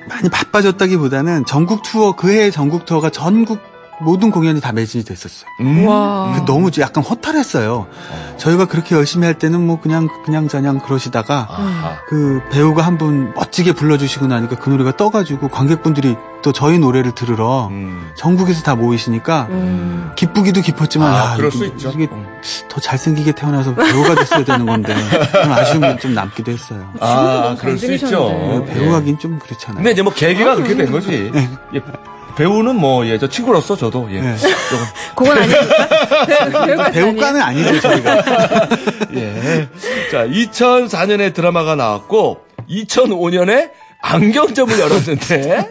많이 0.08 0.30
바빠졌다기보다는 0.30 1.46
전국 1.46 1.82
투어 1.84 2.16
그해 2.16 2.52
전국 2.52 2.86
투어가 2.86 3.10
전국 3.10 3.60
모든 4.02 4.30
공연이 4.32 4.60
다 4.60 4.72
매진이 4.74 5.04
됐었어요. 5.06 5.50
음. 5.62 5.88
와. 5.88 6.34
그 6.36 6.46
너무 6.46 6.70
약간 6.80 7.04
허탈했어요. 7.04 7.88
저희가 8.38 8.66
그렇게 8.66 8.94
열심히 8.96 9.26
할 9.26 9.36
때는 9.38 9.66
뭐 9.66 9.80
그냥 9.80 10.10
그냥 10.26 10.48
저냥 10.50 10.80
그러시다가 10.80 11.48
아하. 11.50 11.98
그 12.08 12.42
배우가 12.52 12.82
한 12.82 12.96
분 12.98 13.34
멋지게 13.36 13.74
불러주시고 13.74 14.28
나니까 14.28 14.56
그 14.56 14.70
노래가 14.70 14.96
떠가지고 14.96 15.50
관객분들이 15.50 16.16
또 16.42 16.52
저희 16.54 16.80
노래를 16.80 17.12
들으러 17.14 17.68
음. 17.72 18.10
전국에서 18.16 18.64
다 18.64 18.76
모이시니까 18.76 19.48
음. 19.50 20.12
기쁘기도 20.16 20.62
기뻤지만 20.62 21.14
아, 21.14 21.32
야, 21.32 21.36
그럴 21.36 21.50
이게, 21.50 21.58
수 21.58 21.66
있죠. 21.66 21.90
이게 21.94 22.08
음. 22.12 22.26
더 22.70 22.80
잘생기게 22.80 23.34
태어나서 23.34 23.76
배우가 23.76 24.16
됐어야 24.16 24.44
되는 24.46 24.66
건데 24.66 24.96
그런 25.32 25.52
아쉬움이 25.52 25.98
좀 26.00 26.14
남기도 26.14 26.52
했어요. 26.54 26.90
아, 27.02 27.48
잘 27.50 27.58
그럴 27.58 27.78
수 27.78 27.92
있죠. 27.94 28.08
들으셨는데. 28.08 28.74
배우 28.74 28.94
하긴 28.94 29.20
좀 29.20 29.40
그렇잖아요. 29.40 29.76
근데 29.78 29.92
이제 29.92 30.02
뭐 30.02 30.14
계기가 30.14 30.56
그렇게 30.56 30.76
된 30.76 30.92
거지. 30.92 31.32
예, 31.74 31.82
배우는 32.36 32.76
뭐, 32.76 33.06
예, 33.08 33.18
저 33.18 33.28
친구로서 33.30 33.76
저도, 33.76 34.08
예. 34.12 34.22
네. 34.22 34.36
조금, 34.38 34.86
그건? 35.16 35.38
배우가 36.66 36.92
배우과는 36.92 37.42
아니죠 37.42 37.80
저희가. 37.80 38.18
예. 39.16 39.70
자, 40.12 40.28
2004년에 40.28 41.34
드라마가 41.34 41.76
나왔고, 41.76 42.42
2005년에 42.70 43.72
안경점을 44.08 44.80
열었는데, 44.80 45.68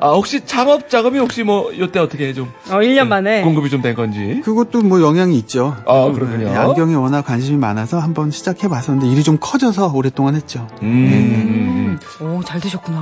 아, 0.00 0.10
혹시 0.10 0.44
창업 0.44 0.90
자금이 0.90 1.18
혹시 1.18 1.42
뭐, 1.42 1.70
요때 1.76 1.98
어떻게 2.00 2.34
좀, 2.34 2.52
어, 2.68 2.76
1년 2.76 3.06
만에. 3.08 3.40
공급이 3.42 3.70
좀 3.70 3.78
된 3.80 3.94
건지. 3.94 4.40
그것도 4.44 4.82
뭐 4.82 5.00
영향이 5.00 5.36
있죠. 5.38 5.76
아, 5.86 6.10
그렇군요. 6.12 6.48
네, 6.50 6.54
안경에 6.56 6.94
워낙 6.96 7.22
관심이 7.22 7.56
많아서 7.56 7.98
한번 8.00 8.30
시작해 8.32 8.66
봤었는데 8.68 9.06
일이 9.10 9.22
좀 9.22 9.38
커져서 9.40 9.92
오랫동안 9.94 10.34
했죠. 10.34 10.66
음, 10.82 11.96
오, 12.20 12.42
잘 12.44 12.60
되셨구나. 12.60 12.98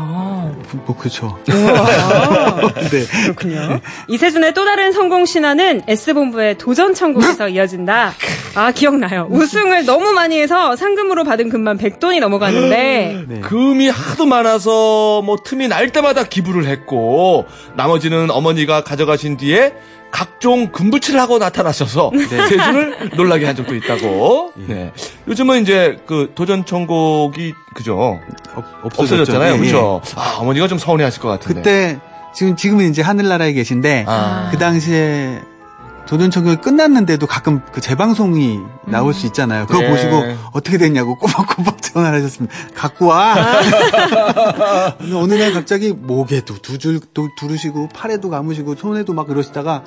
뭐 0.87 0.97
그렇죠. 0.97 1.39
네. 1.47 3.07
그렇군요. 3.25 3.81
이세준의 4.09 4.53
또 4.55 4.65
다른 4.67 4.93
성공 4.93 5.25
신화는 5.25 5.83
S본부의 5.89 6.59
도전 6.59 6.93
천국에서 6.95 7.49
이어진다. 7.49 8.13
아, 8.55 8.71
기억나요. 8.73 9.27
우승을 9.31 9.85
너무 9.87 10.13
많이 10.13 10.39
해서 10.39 10.77
상금으로 10.77 11.25
받은 11.25 11.49
금만 11.49 11.79
100돈이 11.79 12.21
넘어갔는데, 12.21 13.25
네. 13.29 13.41
금이 13.41 13.89
하도 13.89 14.27
많아서 14.27 14.76
뭐 15.25 15.37
틈이 15.43 15.69
날 15.69 15.91
때마다 15.91 16.25
기부를 16.25 16.67
했고 16.67 17.47
나머지는 17.77 18.31
어머니가 18.31 18.85
가져가신 18.85 19.37
뒤에 19.37 19.75
각종 20.11 20.73
금붙이를 20.73 21.21
하고 21.21 21.39
나타나셔서 21.39 22.11
세준을 22.29 23.11
놀라게 23.17 23.45
한 23.45 23.57
적도 23.57 23.75
있다고. 23.75 24.53
네. 24.57 24.93
요즘은 25.29 25.63
이제 25.63 25.99
그 26.07 26.33
도전 26.35 26.65
천국이 26.65 27.55
그죠 27.75 28.21
없, 28.55 28.65
없어졌잖아요, 28.85 29.55
예, 29.55 29.59
그렇죠. 29.59 30.01
아 30.15 30.37
어머니가 30.39 30.69
좀 30.69 30.79
서운해하실 30.79 31.21
것 31.21 31.29
예. 31.29 31.33
같은데. 31.33 31.61
그때 31.61 32.01
지금 32.35 32.57
지금은 32.57 32.91
이제 32.91 33.03
하늘나라에 33.03 33.53
계신데 33.53 34.05
아. 34.07 34.49
그 34.53 34.59
당시에 34.59 35.41
도전천국이 36.07 36.57
끝났는데도 36.63 37.27
가끔 37.27 37.63
그 37.73 37.81
재방송이 37.81 38.61
나올 38.87 39.13
수 39.13 39.27
있잖아요. 39.27 39.67
그거 39.67 39.83
예. 39.83 39.89
보시고 39.91 40.23
어떻게 40.53 40.79
됐냐고 40.79 41.17
꼬박꼬박 41.19 41.83
전화를 41.83 42.19
하셨습니다. 42.19 42.55
갖고 42.75 43.07
와. 43.07 43.35
어느 45.15 45.35
날 45.35 45.53
갑자기 45.53 45.93
목에도 45.93 46.55
두 46.63 46.79
줄 46.79 47.01
두르시고 47.39 47.89
팔에도 47.95 48.31
감으시고 48.31 48.77
손에도 48.77 49.13
막 49.15 49.27
그러시다가 49.27 49.83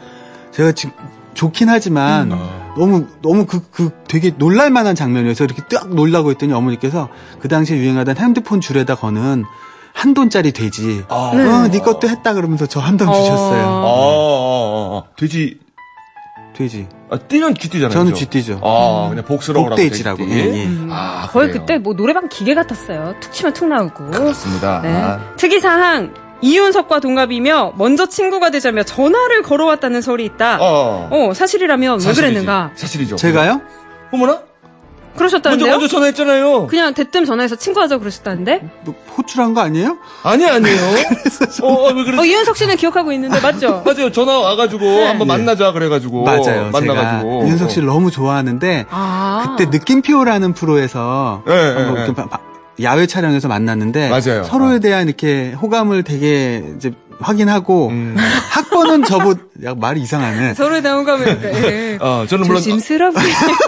제가 0.52 0.72
지금 0.74 0.94
좋긴 1.36 1.70
하지만 1.70 2.30
너무 2.78 3.06
너무 3.22 3.46
그 3.46 3.62
그 3.72 3.92
되게 4.08 4.32
놀랄 4.38 4.72
만한 4.72 4.96
장면이어서 4.96 5.44
이렇게 5.46 5.62
딱 5.70 5.94
놀라고 5.94 6.32
했더니 6.32 6.52
어머니께서 6.54 7.08
그 7.40 7.48
당시에 7.48 7.78
유행하던 7.78 8.18
핸드폰 8.18 8.60
줄에다 8.60 8.96
거는 8.96 9.46
한 9.94 10.14
돈짜리 10.14 10.52
돼지. 10.52 11.04
아. 11.10 11.32
어, 11.34 11.68
네 11.72 11.80
것도 11.80 12.08
했다 12.10 12.34
그러면서 12.34 12.66
저 12.66 12.80
한돈 12.80 13.08
어. 13.10 13.14
주셨어요. 13.14 13.66
어, 13.66 13.84
어, 13.86 14.98
어. 14.98 15.04
돼지 15.18 15.60
돼지. 16.60 16.88
아, 17.10 17.18
띠는 17.18 17.56
쥐띠잖아요. 17.56 17.89
저는? 17.94 18.13
쥐띠죠. 18.13 18.60
아 18.62 19.08
그냥 19.10 19.24
복스러워라고 19.24 19.78
복돼지라고. 19.82 20.30
예, 20.30 20.36
예. 20.63 20.68
아 20.89 21.28
거의 21.32 21.48
그래요. 21.48 21.62
그때 21.66 21.78
뭐 21.78 21.94
노래방 21.96 22.28
기계 22.28 22.54
같았어요. 22.54 23.16
툭 23.22 23.32
치면 23.32 23.54
툭 23.54 23.70
나오고. 23.70 24.12
그렇습니다. 24.12 24.82
네. 24.84 24.94
아. 24.94 25.20
특이사항, 25.38 26.13
이윤석과 26.42 27.00
동갑이며 27.00 27.74
먼저 27.78 28.08
친구가 28.08 28.51
되자며 28.51 28.84
전화를 28.84 29.42
걸어왔다는 29.42 30.01
설이 30.01 30.25
있다. 30.25 30.58
어, 30.60 31.08
어. 31.10 31.34
사실이라면 31.34 31.94
왜 31.96 32.00
사실이지. 32.00 32.22
그랬는가? 32.22 32.72
사실이죠. 32.75 33.16
제가요? 33.16 33.62
어머나? 34.12 34.42
먼저 35.13 35.18
그러셨다는데요? 35.18 35.72
먼저 35.72 35.88
전화했잖아요. 35.88 36.68
그냥 36.68 36.94
대뜸 36.94 37.25
전화해서 37.25 37.56
친구하자고 37.56 38.00
그러셨다는데? 38.00 38.70
뭐 38.86 38.96
호출한 39.18 39.54
거 39.54 39.62
아니에요? 39.62 39.98
아니 40.24 40.46
아니에요. 40.48 40.78
어, 41.63 41.68
어, 41.68 41.94
왜 41.94 42.04
그래? 42.04 42.18
어, 42.18 42.24
이윤석 42.25 42.56
씨는 42.58 42.78
기억하고 42.78 43.12
있는데 43.13 43.39
맞죠? 43.42 43.84
맞아요. 43.86 44.12
전화 44.12 44.39
와가지고 44.39 44.86
한번 45.06 45.22
예. 45.22 45.25
만나자 45.25 45.72
그래가지고 45.74 46.24
맞아요. 46.24 46.70
만나가지고 46.72 47.39
제가 47.42 47.48
윤석 47.50 47.72
씨를 47.72 47.88
너무 47.88 48.12
좋아하는데 48.12 48.86
아. 48.89 49.56
그때 49.58 49.70
느낌표라는 49.78 50.53
프로에서 50.53 51.44
예, 51.50 51.53
예, 51.53 51.83
한번 51.83 52.16
바- 52.16 52.25
바- 52.27 52.40
야외 52.81 53.07
촬영에서 53.07 53.48
만났는데 53.50 54.10
맞아요. 54.10 54.44
서로에 54.46 54.75
어. 54.77 54.79
대한 54.79 55.07
이렇게 55.07 55.51
호감을 55.51 56.03
되게 56.03 56.64
이제 56.77 56.94
확인하고 57.20 57.90
음. 57.90 58.16
학번은 58.51 59.03
저보 59.03 59.36
야 59.66 59.74
말이 59.75 60.01
이상하네. 60.01 60.53
서로에 60.53 60.82
대한 60.82 61.00
호감이니까. 61.00 61.44
예. 61.72 61.98
어, 62.00 62.25
저는 62.27 62.48
물론 62.48 62.62
조심스럽게. 62.62 63.20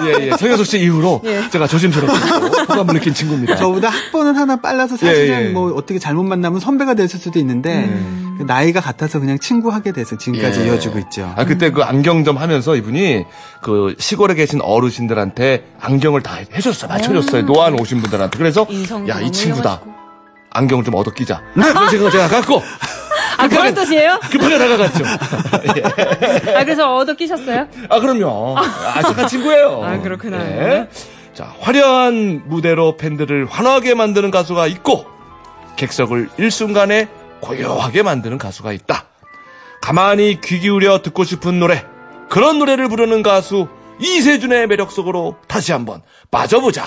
예, 0.06 0.28
예. 0.28 0.32
성현석 0.38 0.66
씨 0.66 0.80
이후로 0.80 1.22
예. 1.26 1.50
제가 1.50 1.68
조심스럽게 1.68 2.14
호감을 2.70 2.94
느낀 2.96 3.14
친구입니다. 3.14 3.58
저보다 3.58 3.90
학번은 3.90 4.36
하나 4.36 4.56
빨라서 4.56 4.96
사실은 4.98 5.28
예, 5.44 5.48
예. 5.48 5.50
뭐 5.50 5.74
어떻게 5.76 6.00
잘못 6.00 6.24
만나면 6.24 6.60
선배가 6.60 6.94
됐을 6.94 7.20
수도 7.20 7.40
있는데 7.40 7.90
그 8.38 8.44
나이가 8.44 8.80
같아서 8.80 9.20
그냥 9.20 9.38
친구하게 9.38 9.92
돼서 9.92 10.18
지금까지 10.18 10.62
예. 10.62 10.68
이어지고 10.68 11.00
있죠. 11.00 11.34
아 11.36 11.44
그때 11.46 11.72
그 11.72 11.84
안경점 11.84 12.38
하면서 12.38 12.76
이분이 12.76 13.26
그 13.62 13.96
시골에 14.00 14.34
계신 14.36 14.62
어르신들한테 14.62 15.66
안경을 15.80 16.22
다 16.24 16.38
해줬어요, 16.54 16.90
맞춰줬어요. 16.90 17.44
노안 17.44 17.80
오신 17.80 18.02
분들한테. 18.02 18.38
그래서 18.38 18.66
야 19.08 19.22
이 19.22 19.32
친구다. 19.32 19.82
안경을 20.52 20.84
좀 20.84 20.96
얻어 20.96 21.12
끼자. 21.12 21.42
그런 21.54 21.90
생각을 21.90 22.12
제가 22.12 22.28
갖고 22.28 22.62
아, 23.38 23.48
그런 23.48 23.74
뜻이에요? 23.74 24.20
급하게 24.30 24.58
다가갔죠. 24.58 25.04
예. 25.78 26.54
아, 26.56 26.64
그래서 26.64 26.96
얻어 26.96 27.14
끼셨어요? 27.14 27.68
아, 27.90 28.00
그럼요. 28.00 28.56
아, 28.58 29.02
착한 29.02 29.28
친구예요. 29.28 29.82
아, 29.84 29.98
그렇구나. 30.00 30.38
예. 30.46 30.90
자, 31.34 31.52
화려한 31.60 32.44
무대로 32.46 32.98
팬들을 32.98 33.48
환호하게 33.50 33.96
만드는 33.96 34.30
가수가 34.32 34.68
있고, 34.68 35.06
객석을 35.78 36.30
일순간에 36.38 37.08
고요하게 37.40 38.04
만드는 38.04 38.38
가수가 38.38 38.74
있다. 38.74 39.06
가만히 39.82 40.40
귀 40.42 40.60
기울여 40.60 41.02
듣고 41.02 41.24
싶은 41.24 41.60
노래, 41.60 41.84
그런 42.30 42.60
노래를 42.60 42.90
부르는 42.90 43.24
가수 43.24 43.68
이세준의 44.00 44.68
매력 44.68 44.92
속으로 44.92 45.38
다시 45.48 45.72
한번 45.72 46.02
빠져보자. 46.30 46.84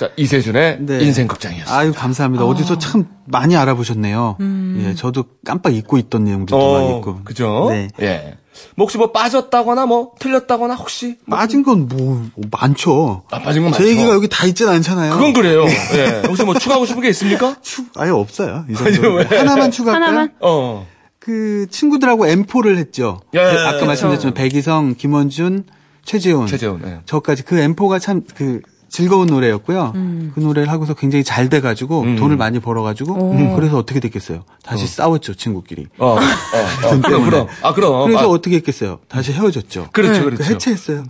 자, 0.00 0.08
이세준의 0.16 0.78
네. 0.80 1.00
인생극장이었습니다. 1.04 1.76
아유 1.78 1.92
감사합니다. 1.94 2.46
어디서 2.46 2.78
참 2.78 3.04
많이 3.26 3.54
알아보셨네요. 3.54 4.38
예, 4.86 4.94
저도 4.94 5.24
깜빡 5.44 5.74
잊고 5.74 5.98
있던 5.98 6.24
내용들도 6.24 6.72
많이 6.72 6.96
있고. 6.96 7.20
그죠? 7.22 7.66
네. 7.68 7.88
예. 8.00 8.38
뭐 8.76 8.84
혹시 8.84 8.96
뭐 8.96 9.12
빠졌다거나 9.12 9.84
뭐 9.84 10.12
틀렸다거나 10.18 10.74
혹시 10.74 11.18
뭐 11.26 11.36
빠진 11.38 11.62
건 11.62 11.86
뭐 11.86 12.24
많죠. 12.50 13.24
아, 13.30 13.40
빠진 13.40 13.62
건제 13.62 13.78
많죠. 13.78 13.90
얘기가 13.90 14.14
여기 14.14 14.26
다 14.28 14.46
있진 14.46 14.68
않잖아요. 14.70 15.12
그건 15.12 15.34
그래요. 15.34 15.66
예. 15.66 16.22
혹시 16.26 16.44
뭐 16.44 16.54
추가하고 16.58 16.86
싶은 16.86 17.02
게 17.02 17.10
있습니까? 17.10 17.56
추, 17.60 17.84
아예 17.96 18.08
없어요. 18.08 18.64
이 18.70 18.74
정도. 18.74 19.12
왜? 19.16 19.24
하나만 19.24 19.70
추가할까요? 19.70 20.08
하나만? 20.08 20.32
어. 20.40 20.86
그 21.18 21.66
친구들하고 21.70 22.24
M4를 22.24 22.78
했죠. 22.78 23.20
예, 23.34 23.38
그 23.38 23.44
예, 23.44 23.58
아까 23.66 23.82
예. 23.82 23.84
말씀드렸지만 23.84 24.32
백이성, 24.32 24.94
김원준, 24.96 25.64
최재훈. 26.06 26.46
최재훈. 26.46 26.80
예. 26.86 27.00
저까지 27.04 27.42
그 27.42 27.56
M4가 27.56 28.00
참 28.00 28.22
그 28.34 28.62
즐거운 28.90 29.28
노래였고요. 29.28 29.92
그 30.34 30.40
노래를 30.40 30.70
하고서 30.70 30.94
굉장히 30.94 31.24
잘 31.24 31.48
돼가지고 31.48 32.02
음. 32.02 32.16
돈을 32.16 32.36
많이 32.36 32.58
벌어가지고 32.58 33.32
음, 33.32 33.56
그래서 33.56 33.78
어떻게 33.78 34.00
됐겠어요? 34.00 34.44
다시 34.62 34.86
싸웠죠 34.86 35.34
친구끼리. 35.34 35.86
어. 35.98 36.06
어. 36.08 36.16
어. 36.16 36.20
돈 36.90 37.00
그럼. 37.02 37.24
그럼. 37.24 37.46
아 37.62 37.72
그럼. 37.72 38.06
그래서 38.06 38.24
아, 38.24 38.26
어떻게 38.28 38.56
했겠어요? 38.56 38.98
다시 39.08 39.32
헤어졌죠. 39.32 39.88
그렇죠, 39.92 40.24
그 40.24 40.30
그렇죠. 40.30 40.44
해체했어요. 40.44 41.04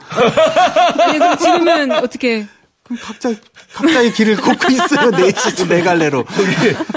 아니, 0.99 1.19
그럼 1.19 1.39
지금은 1.39 1.93
어떻게. 1.93 2.47
그럼 2.83 2.99
각자 3.03 3.33
각자의 3.73 4.13
길을 4.13 4.37
걷고 4.37 4.73
있어요. 4.73 5.11
네 5.13 5.31
시, 5.31 5.69
네 5.69 5.83
갈래로. 5.83 6.25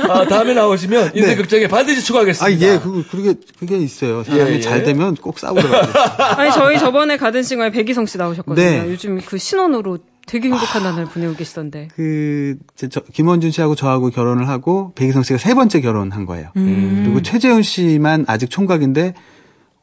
아, 0.09 0.25
다음에 0.25 0.53
나오시면 0.53 1.11
인생극장에 1.15 1.67
반드시 1.67 1.99
아, 1.99 2.03
추가하겠습니다. 2.03 2.67
예, 2.67 2.79
그, 2.79 3.05
그게, 3.09 3.35
그게 3.59 3.77
있어요. 3.77 4.23
사람이 4.23 4.51
예, 4.51 4.55
예. 4.55 4.59
잘 4.59 4.83
되면 4.83 5.15
꼭 5.15 5.37
싸우더라고요. 5.39 5.93
아니, 6.37 6.51
저희 6.51 6.79
저번에 6.79 7.17
가든 7.17 7.43
싱어에 7.43 7.69
백이성 7.69 8.07
씨 8.07 8.17
나오셨거든요. 8.17 8.65
네. 8.65 8.89
요즘 8.89 9.21
그 9.21 9.37
신혼으로 9.37 9.99
되게 10.25 10.49
행복한 10.49 10.83
날을 10.83 11.05
보내고 11.05 11.35
계시던데. 11.35 11.89
그, 11.95 12.57
저, 12.89 13.01
김원준 13.01 13.51
씨하고 13.51 13.75
저하고 13.75 14.09
결혼을 14.09 14.47
하고, 14.47 14.93
백이성 14.95 15.23
씨가 15.23 15.37
세 15.37 15.53
번째 15.53 15.81
결혼한 15.81 16.25
거예요. 16.25 16.49
음. 16.55 17.01
그리고 17.03 17.21
최재훈 17.21 17.61
씨만 17.61 18.25
아직 18.27 18.49
총각인데, 18.49 19.13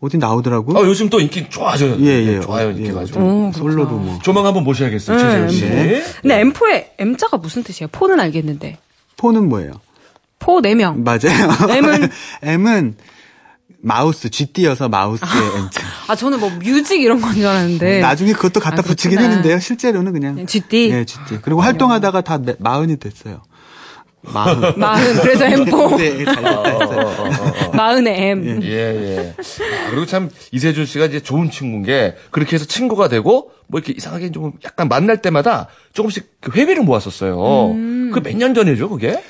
어디 0.01 0.17
나오더라고. 0.17 0.79
아, 0.79 0.83
요즘 0.83 1.11
또 1.11 1.21
인기 1.21 1.49
좋아져요. 1.51 1.97
예, 2.01 2.07
예. 2.07 2.41
좋아요, 2.41 2.69
어, 2.69 2.71
인기 2.71 2.87
예, 2.89 2.93
가지고. 2.93 3.19
좀 3.19 3.49
오, 3.49 3.53
솔로도 3.53 3.97
뭐. 3.99 4.19
조만 4.23 4.47
한번 4.47 4.65
모셔야겠어요, 4.65 5.17
네, 5.17 5.23
최재훈 5.23 5.49
씨. 5.51 5.61
네. 5.69 6.03
근데 6.23 6.43
M4의 6.43 6.87
M자가 6.99 7.37
무슨 7.37 7.63
뜻이에요? 7.63 7.89
four는 7.93 8.19
알겠는데. 8.19 8.79
four는 9.19 9.49
뭐예요? 9.51 9.73
four 10.39 10.63
4명. 10.63 11.03
맞아요. 11.03 11.77
M은? 11.77 12.09
M은 12.43 12.97
mouse, 13.83 14.29
쥐띠여서 14.31 14.89
mouse의 14.89 15.31
M. 15.57 15.81
아, 16.09 16.15
저는 16.15 16.39
뭐 16.41 16.51
뮤직 16.51 17.01
이런 17.01 17.21
건 17.21 17.33
줄 17.35 17.47
알았는데. 17.47 18.01
나중에 18.01 18.33
그것도 18.33 18.61
갖다 18.61 18.79
아, 18.81 18.83
붙이긴 18.83 19.13
그렇구나. 19.19 19.29
했는데요. 19.37 19.59
실제로는 19.59 20.13
그냥. 20.13 20.35
그냥 20.35 20.47
쥐띠? 20.47 20.91
예, 20.93 21.05
쥐띠. 21.05 21.39
그리고 21.43 21.61
활동하다가 21.63 22.21
다 22.21 22.39
네- 22.39 22.57
마흔이 22.59 22.99
됐어요. 22.99 23.43
마흔. 24.23 24.61
마흔, 24.79 25.17
그래서 25.23 25.47
M4. 25.47 25.97
네, 25.97 26.25
잘 26.27 26.35
됐다 26.37 26.69
했어요. 26.69 27.71
마흔의 27.73 28.23
M. 28.31 28.63
예, 28.65 28.69
예. 28.71 29.35
아, 29.39 29.91
그리고 29.91 30.05
참 30.05 30.29
이세준 30.53 30.85
씨가 30.85 31.07
이제 31.07 31.21
좋은 31.21 31.51
친구인 31.51 31.83
게 31.85 32.15
그렇게 32.31 32.57
해서 32.57 32.67
친구가 32.67 33.09
되고 33.09 33.51
뭐 33.67 33.79
이렇게 33.81 33.95
이상하게 33.97 34.31
좀 34.31 34.53
약간 34.65 34.89
만날 34.89 35.23
때마다 35.23 35.69
조금씩 35.95 36.33
그 36.43 36.53
회비를 36.53 36.83
모았었어요. 36.83 37.71
음. 37.71 38.11
그몇 38.13 38.37
년 38.37 38.53
전이죠, 38.53 38.91
그게? 38.91 39.23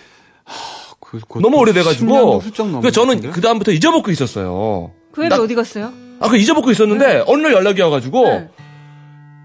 그- 1.10 1.20
그- 1.28 1.38
너무 1.40 1.56
오래돼가지고. 1.58 2.06
10년도 2.06 2.40
훌쩍 2.42 2.66
넘은 2.68 2.80
그러니까 2.82 2.90
저는 2.92 3.20
것그 3.22 3.40
다음부터 3.40 3.72
잊어먹고 3.72 4.10
있었어요. 4.12 4.92
그 5.12 5.24
애비 5.24 5.34
나- 5.34 5.42
어디 5.42 5.54
갔어요? 5.56 5.92
아, 6.20 6.28
그 6.28 6.36
잊어먹고 6.36 6.70
있었는데 6.70 7.24
어느 7.26 7.42
날 7.42 7.52
연락이 7.52 7.80
와가지고 7.82 8.24
네. 8.28 8.48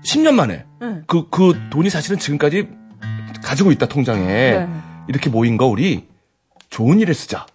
10년 0.05 0.35
만에 0.35 0.65
네. 0.79 0.87
그, 1.07 1.27
그 1.29 1.53
돈이 1.71 1.89
사실은 1.89 2.19
지금까지 2.19 2.67
가지고 3.43 3.71
있다 3.71 3.87
통장에 3.87 4.25
네. 4.27 4.67
이렇게 5.07 5.29
모인 5.29 5.57
거 5.57 5.65
우리 5.65 6.05
좋은 6.69 6.99
일에 6.99 7.13
쓰자. 7.13 7.45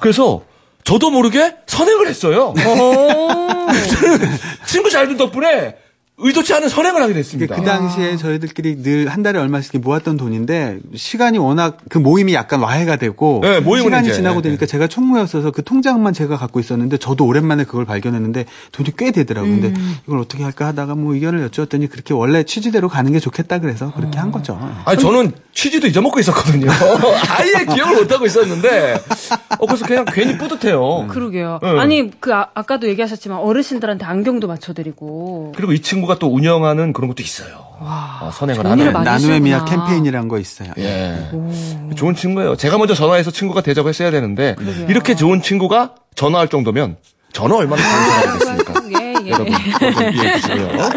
그래서 0.00 0.42
저도 0.84 1.10
모르게 1.10 1.56
선행을 1.66 2.08
했어요. 2.08 2.52
친구 4.66 4.90
잘 4.90 5.06
둔 5.08 5.16
덕분에 5.16 5.76
의도치 6.18 6.52
않은 6.54 6.68
선행을 6.68 7.02
하게 7.02 7.14
됐습니다. 7.14 7.56
그 7.56 7.62
당시에 7.62 8.16
저희들끼리 8.16 8.82
늘 8.82 9.12
한 9.12 9.22
달에 9.22 9.38
얼마씩 9.38 9.80
모았던 9.80 10.16
돈인데 10.16 10.78
시간이 10.94 11.36
워낙 11.38 11.76
그 11.90 11.98
모임이 11.98 12.32
약간 12.34 12.60
와해가 12.60 12.96
되고 12.96 13.40
네, 13.42 13.60
모임은 13.60 13.88
시간이 13.88 14.08
이제, 14.08 14.16
지나고 14.16 14.40
네, 14.40 14.48
되니까 14.48 14.64
제가 14.64 14.86
총무였어서 14.86 15.50
그 15.50 15.62
통장만 15.62 16.14
제가 16.14 16.36
갖고 16.38 16.60
있었는데 16.60 16.96
저도 16.96 17.26
오랜만에 17.26 17.64
그걸 17.64 17.84
발견했는데 17.84 18.46
돈이 18.72 18.92
꽤 18.96 19.10
되더라고요. 19.10 19.50
근데 19.50 19.68
음. 19.68 19.96
이걸 20.06 20.18
어떻게 20.20 20.44
할까 20.44 20.66
하다가 20.68 20.94
뭐 20.94 21.14
의견을 21.14 21.42
여쭈었더니 21.42 21.88
그렇게 21.88 22.14
원래 22.14 22.42
취지대로 22.44 22.88
가는 22.88 23.12
게 23.12 23.18
좋겠다 23.18 23.58
그래서 23.58 23.92
그렇게 23.92 24.18
한 24.18 24.32
거죠. 24.32 24.58
아니 24.84 24.98
저는 24.98 25.32
취지도 25.52 25.86
잊어먹고 25.88 26.20
있었거든요. 26.20 26.70
아예 27.28 27.66
기억을 27.66 27.96
못 27.96 28.12
하고 28.12 28.24
있었는데 28.24 28.94
어 29.58 29.66
그래서 29.66 29.86
그냥 29.86 30.04
괜히 30.08 30.38
뿌듯해요. 30.38 31.08
그러게요. 31.08 31.58
네. 31.62 31.78
아니, 31.78 32.10
그, 32.20 32.32
아, 32.34 32.48
아까도 32.54 32.88
얘기하셨지만 32.88 33.38
어르신들한테 33.38 34.04
안경도 34.04 34.48
맞춰드리고. 34.48 35.52
그리고 35.54 35.72
이 35.72 35.80
친구 35.80 36.01
가 36.06 36.16
또 36.18 36.28
운영하는 36.32 36.92
그런 36.92 37.08
것도 37.08 37.22
있어요. 37.22 37.48
어, 37.84 38.30
선행을 38.32 38.64
하는. 38.66 38.92
나눔의 38.92 39.40
미학. 39.40 39.64
캠페인이란 39.64 40.28
거 40.28 40.38
있어요. 40.38 40.70
예. 40.78 41.28
좋은 41.96 42.14
친구예요. 42.14 42.56
제가 42.56 42.78
먼저 42.78 42.94
전화해서 42.94 43.30
친구가 43.30 43.60
되자고 43.62 43.88
했어야 43.88 44.10
되는데 44.10 44.54
이렇게 44.88 45.14
좋은 45.16 45.42
친구가 45.42 45.94
전화할 46.14 46.48
정도면 46.48 46.96
저는 47.32 47.56
얼마나 47.56 47.82
좋은 47.82 48.38
사람이겠습니까? 48.38 48.74
예, 49.00 49.14
예. 49.26 49.30
여러분 49.30 49.52
좀 49.52 50.12
이해해 50.12 50.38
주시고요. 50.38 50.90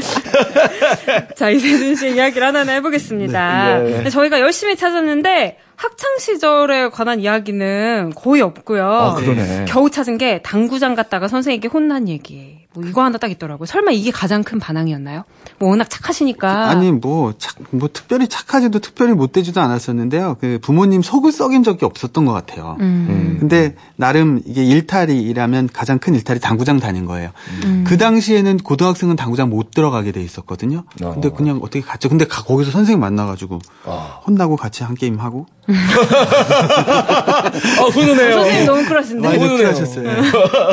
자, 1.36 1.50
이세준 1.50 1.96
씨 1.96 2.14
이야기를 2.16 2.46
하나 2.46 2.60
해보겠습니다. 2.74 3.78
네. 3.80 3.92
근데 3.92 4.10
저희가 4.10 4.40
열심히 4.42 4.76
찾았는데, 4.76 5.58
학창 5.78 6.18
시절에 6.20 6.90
관한 6.90 7.20
이야기는 7.22 8.14
거의 8.16 8.42
없고요. 8.42 8.86
아, 8.86 9.16
그러네. 9.16 9.66
겨우 9.68 9.90
찾은 9.90 10.18
게 10.18 10.42
당구장 10.42 10.96
갔다가 10.96 11.28
선생님께 11.28 11.68
혼난 11.70 12.08
얘기. 12.10 12.65
뭐 12.76 12.84
이거 12.88 13.04
하나 13.04 13.18
딱 13.18 13.32
있더라고요. 13.32 13.66
설마 13.66 13.92
이게 13.92 14.12
가장 14.12 14.44
큰 14.44 14.60
반항이었나요? 14.60 15.24
뭐 15.60 15.70
워낙 15.70 15.90
착하시니까. 15.90 16.70
아니 16.70 16.92
뭐, 16.92 17.34
착, 17.38 17.56
뭐 17.72 17.90
특별히 17.92 18.28
착하지도 18.28 18.80
특별히 18.80 19.14
못되지도 19.14 19.62
않았었는데요. 19.62 20.38
그 20.42 20.60
부모님 20.62 21.02
속을 21.02 21.32
썩인 21.32 21.64
적이 21.64 21.86
없었던 21.86 22.26
것 22.26 22.34
같아요. 22.34 22.78
음. 22.82 23.38
근데 23.40 23.76
나름 23.96 24.42
이게 24.46 24.64
일탈이라면 24.66 25.70
가장 25.74 26.00
큰 26.00 26.14
일탈이 26.16 26.40
당구장 26.40 26.80
다닌 26.80 27.06
거예요. 27.06 27.32
음. 27.64 27.84
그 27.88 27.98
당시에는 27.98 28.58
고등학생은 28.58 29.16
당구장 29.16 29.50
못 29.50 29.72
들어가게 29.72 30.12
돼 30.12 30.22
있었거든요. 30.22 30.84
근데 30.98 31.30
어. 31.30 31.34
그냥 31.34 31.60
어떻게 31.62 31.82
갔죠. 31.82 32.10
근데 32.10 32.26
가- 32.26 32.44
거기서 32.44 32.72
선생님 32.72 33.00
만나가지고 33.00 33.60
아. 33.86 34.20
혼나고 34.28 34.58
같이 34.58 34.84
한 34.84 34.96
게임 34.96 35.20
하고 35.20 35.46
아 35.68 35.72
훈훈해요. 37.92 38.32
선생님 38.34 38.66
너무 38.66 38.86
쿨하신데. 38.86 39.28
많이 39.28 39.40
훈훈해요. 39.40 39.68
하셨어요. 39.70 40.24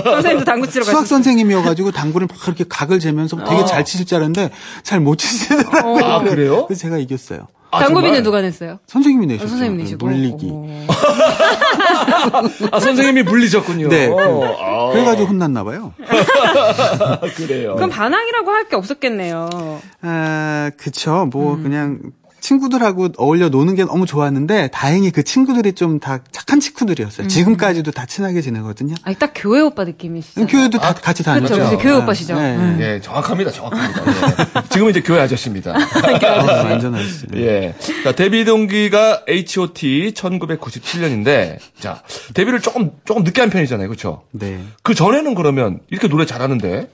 선생님도 0.04 0.44
당구 0.44 0.68
치러 0.68 0.84
수학 0.84 0.96
가셨어요. 1.00 1.06
선생님이어가지고 1.06 1.91
당구를 1.92 2.26
막 2.30 2.36
이렇게 2.46 2.64
각을 2.68 2.98
재면서 2.98 3.36
되게 3.44 3.64
잘 3.64 3.84
치실 3.84 4.06
줄 4.06 4.16
알았는데 4.16 4.50
잘 4.82 5.00
못 5.00 5.16
치시더라고요. 5.16 6.04
아 6.04 6.22
그래요? 6.22 6.66
그래서 6.66 6.80
제가 6.82 6.98
이겼어요. 6.98 7.46
아, 7.74 7.78
당구비는 7.80 8.16
정말? 8.16 8.22
누가 8.22 8.40
냈어요? 8.42 8.78
선생님이 8.86 9.24
아, 9.24 9.28
내셨어요. 9.28 9.48
선생님 9.48 9.78
내시고. 9.78 10.06
물리기. 10.06 10.50
오. 10.50 10.66
아 12.70 12.80
선생님이 12.80 13.22
물리셨군요. 13.22 13.88
네. 13.88 14.10
아, 14.10 14.90
그래가지고 14.92 15.28
혼났나 15.28 15.64
봐요. 15.64 15.94
그래요. 17.36 17.74
그럼 17.76 17.90
반항이라고 17.90 18.50
할 18.50 18.62
게 18.68 18.76
없었겠네요. 18.76 19.48
아, 20.02 20.70
그쵸. 20.76 21.28
뭐, 21.32 21.54
음. 21.54 21.62
그냥, 21.64 21.98
친구들하고 22.42 23.08
어울려 23.16 23.48
노는 23.48 23.74
게 23.76 23.84
너무 23.84 24.04
좋았는데, 24.04 24.68
다행히 24.72 25.10
그 25.10 25.22
친구들이 25.22 25.72
좀 25.72 25.98
다 26.02 26.18
착한 26.32 26.58
음. 26.58 26.60
친구들이었어요. 26.60 27.28
지금까지도 27.28 27.92
다 27.92 28.04
친하게 28.06 28.40
지내거든요. 28.42 28.94
아니, 29.04 29.14
딱 29.16 29.32
교회 29.34 29.60
오빠 29.60 29.84
느낌이시죠? 29.84 30.46
교회도 30.46 30.78
다 30.78 30.92
같이 30.94 31.22
다녔죠. 31.22 31.54
그렇죠. 31.54 31.78
교회 31.78 31.92
오빠시죠. 31.92 32.34
네. 32.34 32.56
음. 32.56 32.78
예, 32.80 33.00
정확합니다, 33.00 33.50
정확합니다. 33.52 34.02
예. 34.06 34.68
지금은 34.68 34.90
이제 34.90 35.00
교회 35.00 35.20
아저씨입니다. 35.20 35.72
아, 35.78 36.62
완전 36.64 36.94
아저씨. 36.96 37.26
예. 37.36 37.74
자, 38.02 38.12
데뷔 38.12 38.44
동기가 38.44 39.22
H.O.T. 39.28 40.12
1997년인데, 40.14 41.58
자, 41.78 42.02
데뷔를 42.34 42.60
조금, 42.60 42.90
조금 43.04 43.22
늦게 43.22 43.40
한 43.40 43.50
편이잖아요. 43.50 43.88
그쵸? 43.88 44.24
네. 44.32 44.58
그 44.82 44.94
전에는 44.94 45.34
그러면 45.36 45.78
이렇게 45.90 46.08
노래 46.08 46.26
잘하는데, 46.26 46.90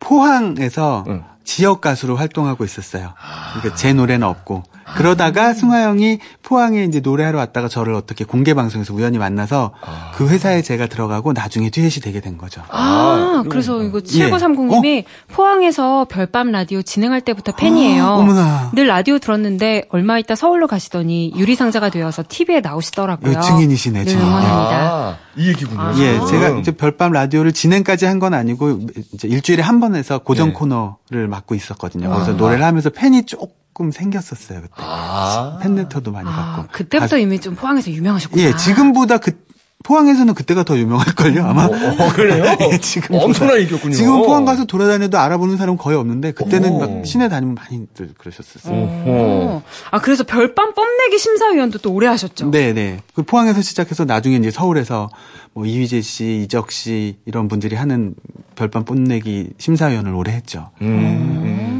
포항에서 0.00 1.04
응. 1.08 1.24
지역 1.44 1.80
가수로 1.80 2.16
활동하고 2.16 2.64
있었어요. 2.64 3.12
그러니까 3.54 3.76
제 3.76 3.92
노래는 3.92 4.26
없고. 4.26 4.62
그러다가 4.96 5.54
승화 5.54 5.82
형이 5.82 6.18
포항에 6.42 6.84
이제 6.84 7.00
노래하러 7.00 7.38
왔다가 7.38 7.68
저를 7.68 7.94
어떻게 7.94 8.24
공개 8.24 8.52
방송에서 8.52 8.92
우연히 8.92 9.16
만나서 9.16 9.72
그 10.14 10.28
회사에 10.28 10.60
제가 10.60 10.86
들어가고 10.88 11.32
나중에 11.32 11.70
듀엣이 11.70 12.02
되게 12.02 12.20
된 12.20 12.36
거죠. 12.36 12.60
아, 12.68 13.42
아, 13.42 13.44
그래서 13.48 13.82
이거 13.82 13.98
예. 13.98 14.30
7930님이 14.30 15.04
포항에서 15.28 16.06
별밤 16.10 16.52
라디오 16.52 16.82
진행할 16.82 17.22
때부터 17.22 17.52
팬이에요. 17.52 18.04
아, 18.04 18.14
어머나. 18.16 18.70
늘 18.74 18.86
라디오 18.86 19.18
들었는데 19.18 19.86
얼마 19.88 20.18
있다 20.18 20.34
서울로 20.36 20.66
가시더니 20.66 21.32
유리상자가 21.34 21.88
되어서 21.88 22.22
TV에 22.28 22.60
나오시더라고요. 22.60 23.34
예, 23.36 23.40
증인이시네, 23.40 24.00
늘 24.00 24.06
증인. 24.06 24.22
응원합니다. 24.22 24.76
아, 24.92 25.16
이 25.36 25.48
얘기군요. 25.48 25.80
아. 25.80 25.94
예, 25.98 26.18
음. 26.18 26.26
제가 26.26 26.48
이제 26.58 26.70
별밤 26.72 27.12
라디오를 27.12 27.52
진행까지 27.52 28.04
한 28.06 28.14
건 28.14 28.32
아니고 28.34 28.80
이제 29.12 29.26
일주일에 29.28 29.62
한 29.62 29.80
번 29.80 29.96
해서 29.96 30.18
고정 30.18 30.50
예. 30.50 30.52
코너를 30.52 31.26
맡고 31.34 31.54
있었거든요. 31.54 32.10
그래서 32.10 32.32
노래를 32.32 32.64
하면서 32.64 32.90
팬이 32.90 33.24
조금 33.26 33.90
생겼었어요 33.90 34.62
그때. 34.62 34.72
아. 34.76 35.58
팬레터도 35.62 36.12
많이 36.12 36.28
아, 36.28 36.32
받고. 36.56 36.72
그때부터 36.72 37.00
가수- 37.00 37.18
이미 37.18 37.40
좀 37.40 37.54
포항에서 37.56 37.90
유명하셨구나. 37.90 38.42
예, 38.42 38.56
지금보다 38.56 39.18
그 39.18 39.43
포항에서는 39.84 40.34
그때가 40.34 40.64
더 40.64 40.76
유명할걸요 40.76 41.44
아마. 41.44 41.66
어, 41.66 42.12
그래요? 42.14 42.44
예, 42.72 42.78
지금 42.78 43.16
엄청난 43.16 43.60
인기였군요. 43.60 43.94
지금 43.94 44.22
포항 44.22 44.44
가서 44.44 44.64
돌아다녀도 44.64 45.18
알아보는 45.18 45.56
사람 45.58 45.74
은 45.74 45.76
거의 45.76 45.96
없는데 45.96 46.32
그때는 46.32 46.70
오. 46.70 46.78
막 46.78 47.06
시내 47.06 47.28
다니면 47.28 47.54
많이들 47.54 48.14
그러셨었어요. 48.18 49.62
아, 49.90 50.00
그래서 50.00 50.24
별밤 50.24 50.74
뽐내기 50.74 51.18
심사위원도 51.18 51.78
또 51.78 51.92
오래 51.92 52.06
하셨죠? 52.08 52.50
네, 52.50 52.72
네. 52.72 52.98
그 53.14 53.22
포항에서 53.22 53.60
시작해서 53.60 54.04
나중에 54.04 54.36
이제 54.36 54.50
서울에서 54.50 55.10
뭐 55.52 55.66
이휘재 55.66 56.00
씨, 56.00 56.42
이적 56.44 56.72
씨 56.72 57.18
이런 57.26 57.48
분들이 57.48 57.76
하는 57.76 58.14
별밤 58.56 58.84
뽐내기 58.84 59.50
심사위원을 59.58 60.14
오래 60.14 60.32
했죠. 60.32 60.70
음, 60.80 60.86
음. 60.88 61.73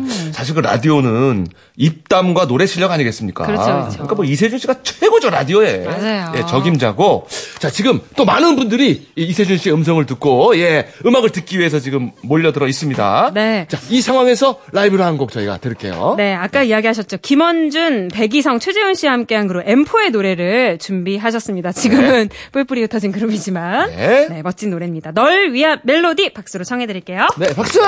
사실 0.45 0.55
그 0.57 0.61
라디오는 0.61 1.47
입담과 1.77 2.47
노래 2.47 2.67
실력 2.67 2.91
아니겠습니까? 2.93 3.47
그렇죠, 3.47 3.65
그렇죠. 3.65 3.97
러니까 3.97 4.15
뭐 4.15 4.25
이세준 4.27 4.59
씨가 4.59 4.83
최고죠 4.83 5.31
라디오에. 5.31 5.79
맞아요. 5.79 6.33
예, 6.37 6.45
적임자고. 6.47 7.27
자 7.59 7.71
지금 7.71 8.03
또 8.15 8.27
많은 8.27 8.57
분들이 8.57 9.09
이 9.17 9.23
이세준 9.23 9.57
씨의 9.57 9.75
음성을 9.75 10.05
듣고 10.05 10.59
예 10.59 10.87
음악을 11.07 11.31
듣기 11.31 11.59
위해서 11.59 11.81
지금 11.81 12.11
몰려들어 12.23 12.69
있습니다. 12.69 13.31
네. 13.33 13.67
자이 13.71 14.03
상황에서 14.03 14.61
라이브로 14.73 15.03
한 15.03 15.15
곡 15.17 15.31
저희가 15.33 15.57
들을게요. 15.59 16.17
네, 16.19 16.35
아까 16.35 16.65
이야기하셨죠. 16.65 17.19
김원준, 17.23 18.09
백이성, 18.13 18.59
최재훈 18.59 18.95
씨와 18.95 19.13
함께한 19.13 19.47
그룹 19.47 19.65
M4의 19.65 20.11
노래를 20.11 20.79
준비하셨습니다. 20.79 21.71
지금은 21.73 22.29
뿔뿔이 22.53 22.83
흩어진 22.83 23.13
그룹이지만 23.13 23.91
네. 23.91 24.27
네, 24.29 24.43
멋진 24.43 24.71
노래입니다. 24.71 25.13
널 25.13 25.53
위한 25.53 25.79
멜로디 25.85 26.35
박수로 26.35 26.65
청해드릴게요. 26.65 27.29
네 27.39 27.55
박수. 27.55 27.81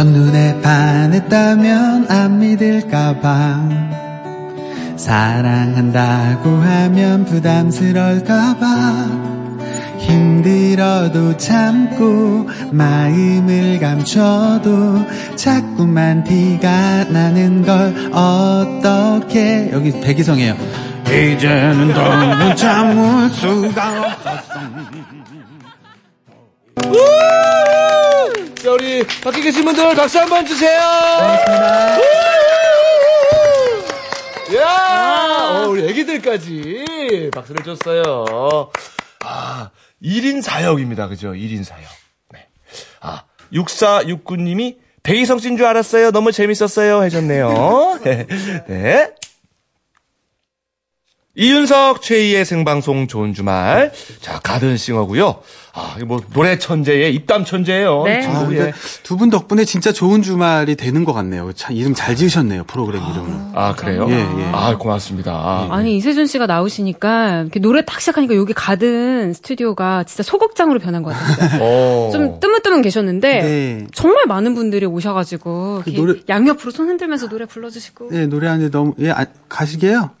첫눈에 0.00 0.62
반했다면 0.62 2.06
안 2.08 2.38
믿을까봐 2.38 3.68
사랑한다고 4.96 6.48
하면 6.48 7.26
부담스러울까봐 7.26 8.66
힘들어도 9.98 11.36
참고 11.36 12.48
마음을 12.72 13.78
감춰도 13.78 15.04
자꾸만 15.36 16.24
티가 16.24 17.04
나는 17.10 17.62
걸 17.62 17.94
어떻게 18.14 19.68
여기 19.70 19.92
백이성이에요. 20.00 20.56
이제는 21.08 21.92
더는 21.92 22.56
참을 22.56 23.28
수가 23.28 24.06
없었어. 24.06 24.60
자, 28.62 28.70
우리 28.72 29.06
밖에 29.22 29.40
계신 29.40 29.64
분들 29.64 29.94
박수 29.94 30.18
한번 30.18 30.44
주세요. 30.46 30.80
야, 34.56 35.62
어, 35.64 35.68
우리 35.68 35.88
애기들까지 35.88 37.30
박수를 37.32 37.64
줬어요. 37.64 38.70
아, 39.24 39.70
1인 40.02 40.42
사역입니다. 40.42 41.08
그죠? 41.08 41.32
1인 41.32 41.64
사역. 41.64 41.84
네. 42.32 42.46
아, 43.00 43.24
6469님이 43.52 44.78
백이성 45.02 45.38
씨인 45.38 45.56
줄 45.56 45.66
알았어요. 45.66 46.10
너무 46.10 46.32
재밌었어요. 46.32 47.02
해줬네요. 47.04 48.00
네. 48.68 49.10
이윤석 51.36 52.02
최희의 52.02 52.44
생방송 52.44 53.06
좋은 53.06 53.32
주말. 53.34 53.92
자, 54.20 54.40
가든싱어고요. 54.40 55.42
아, 55.72 55.96
뭐 56.04 56.20
노래 56.32 56.58
천재의 56.58 57.14
입담 57.14 57.44
천재예요. 57.44 58.02
네. 58.04 58.22
이 58.22 58.26
아, 58.26 58.48
예. 58.52 58.72
두분 59.02 59.30
덕분에 59.30 59.64
진짜 59.64 59.92
좋은 59.92 60.20
주말이 60.22 60.74
되는 60.76 61.04
것 61.04 61.12
같네요. 61.12 61.52
참 61.54 61.74
이름 61.76 61.94
잘 61.94 62.16
지으셨네요. 62.16 62.64
프로그램 62.64 63.02
이름을. 63.02 63.30
아, 63.54 63.74
그래요? 63.76 64.06
예, 64.10 64.14
예. 64.14 64.50
아, 64.52 64.76
고맙습니다. 64.76 65.68
아니 65.70 65.96
이세준 65.96 66.26
씨가 66.26 66.46
나오시니까 66.46 67.42
이렇게 67.42 67.60
노래 67.60 67.84
딱 67.84 68.00
시작하니까 68.00 68.34
여기 68.34 68.52
가든 68.52 69.32
스튜디오가 69.34 70.02
진짜 70.04 70.22
소극장으로 70.22 70.80
변한 70.80 71.02
것 71.02 71.10
같았어요. 71.14 71.60
어. 71.62 72.10
좀 72.12 72.40
뜨문뜨문 72.40 72.82
계셨는데 72.82 73.42
네. 73.42 73.86
정말 73.94 74.26
많은 74.26 74.54
분들이 74.54 74.86
오셔 74.86 75.12
가지고 75.14 75.82
그 75.84 75.90
이렇게 75.90 76.00
노래- 76.06 76.20
양옆으로 76.28 76.70
손 76.72 76.88
흔들면서 76.88 77.28
노래 77.28 77.44
불러 77.46 77.70
주시고 77.70 78.08
네, 78.10 78.26
노래하는데 78.26 78.70
너무, 78.70 78.94
예, 79.00 79.10
아, 79.10 79.24
가시게요? 79.48 80.10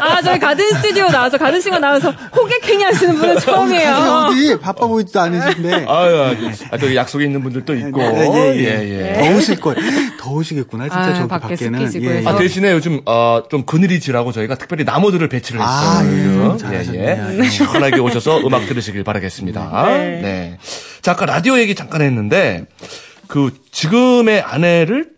아 0.00 0.22
저희 0.22 0.38
가든 0.38 0.68
스튜디오 0.74 1.08
나와서 1.08 1.38
가든 1.38 1.60
싱어 1.60 1.78
나와서 1.78 2.10
호객행위 2.10 2.82
하시는 2.84 3.14
분은 3.16 3.38
처음 3.40 3.71
이에요. 3.72 4.26
어디 4.28 4.58
바빠 4.60 4.86
보이지도 4.86 5.20
않으신데. 5.20 5.86
아유, 5.88 6.34
아, 6.70 6.76
또 6.76 6.94
약속에 6.94 7.24
있는 7.24 7.42
분들도 7.42 7.74
있고. 7.74 8.00
예, 8.00 8.54
예, 8.56 8.64
예, 8.64 9.16
예. 9.18 9.28
더우실 9.28 9.60
거예요. 9.60 9.78
더우시겠구나, 10.18 10.84
진짜 10.84 11.00
아유, 11.00 11.14
저기 11.14 11.28
밖에 11.28 11.48
밖에는. 11.48 11.80
예, 12.02 12.08
해서. 12.18 12.30
아, 12.30 12.36
대신에 12.36 12.72
요즘, 12.72 13.00
어, 13.06 13.42
좀 13.50 13.64
그늘이 13.64 14.00
지라고 14.00 14.32
저희가 14.32 14.54
특별히 14.56 14.84
나무들을 14.84 15.28
배치를 15.28 15.60
했어요. 15.60 15.88
아, 15.88 16.04
예. 16.04 16.24
요즘. 16.26 16.58
잘하셨네요. 16.58 17.44
시원하게 17.48 17.98
오셔서 18.00 18.40
음악 18.46 18.66
들으시길 18.66 19.04
바라겠습니다. 19.04 19.86
네. 19.88 20.58
자, 21.00 21.12
아까 21.12 21.26
라디오 21.26 21.58
얘기 21.58 21.74
잠깐 21.74 22.02
했는데, 22.02 22.66
그, 23.26 23.50
지금의 23.70 24.42
아내를 24.42 25.10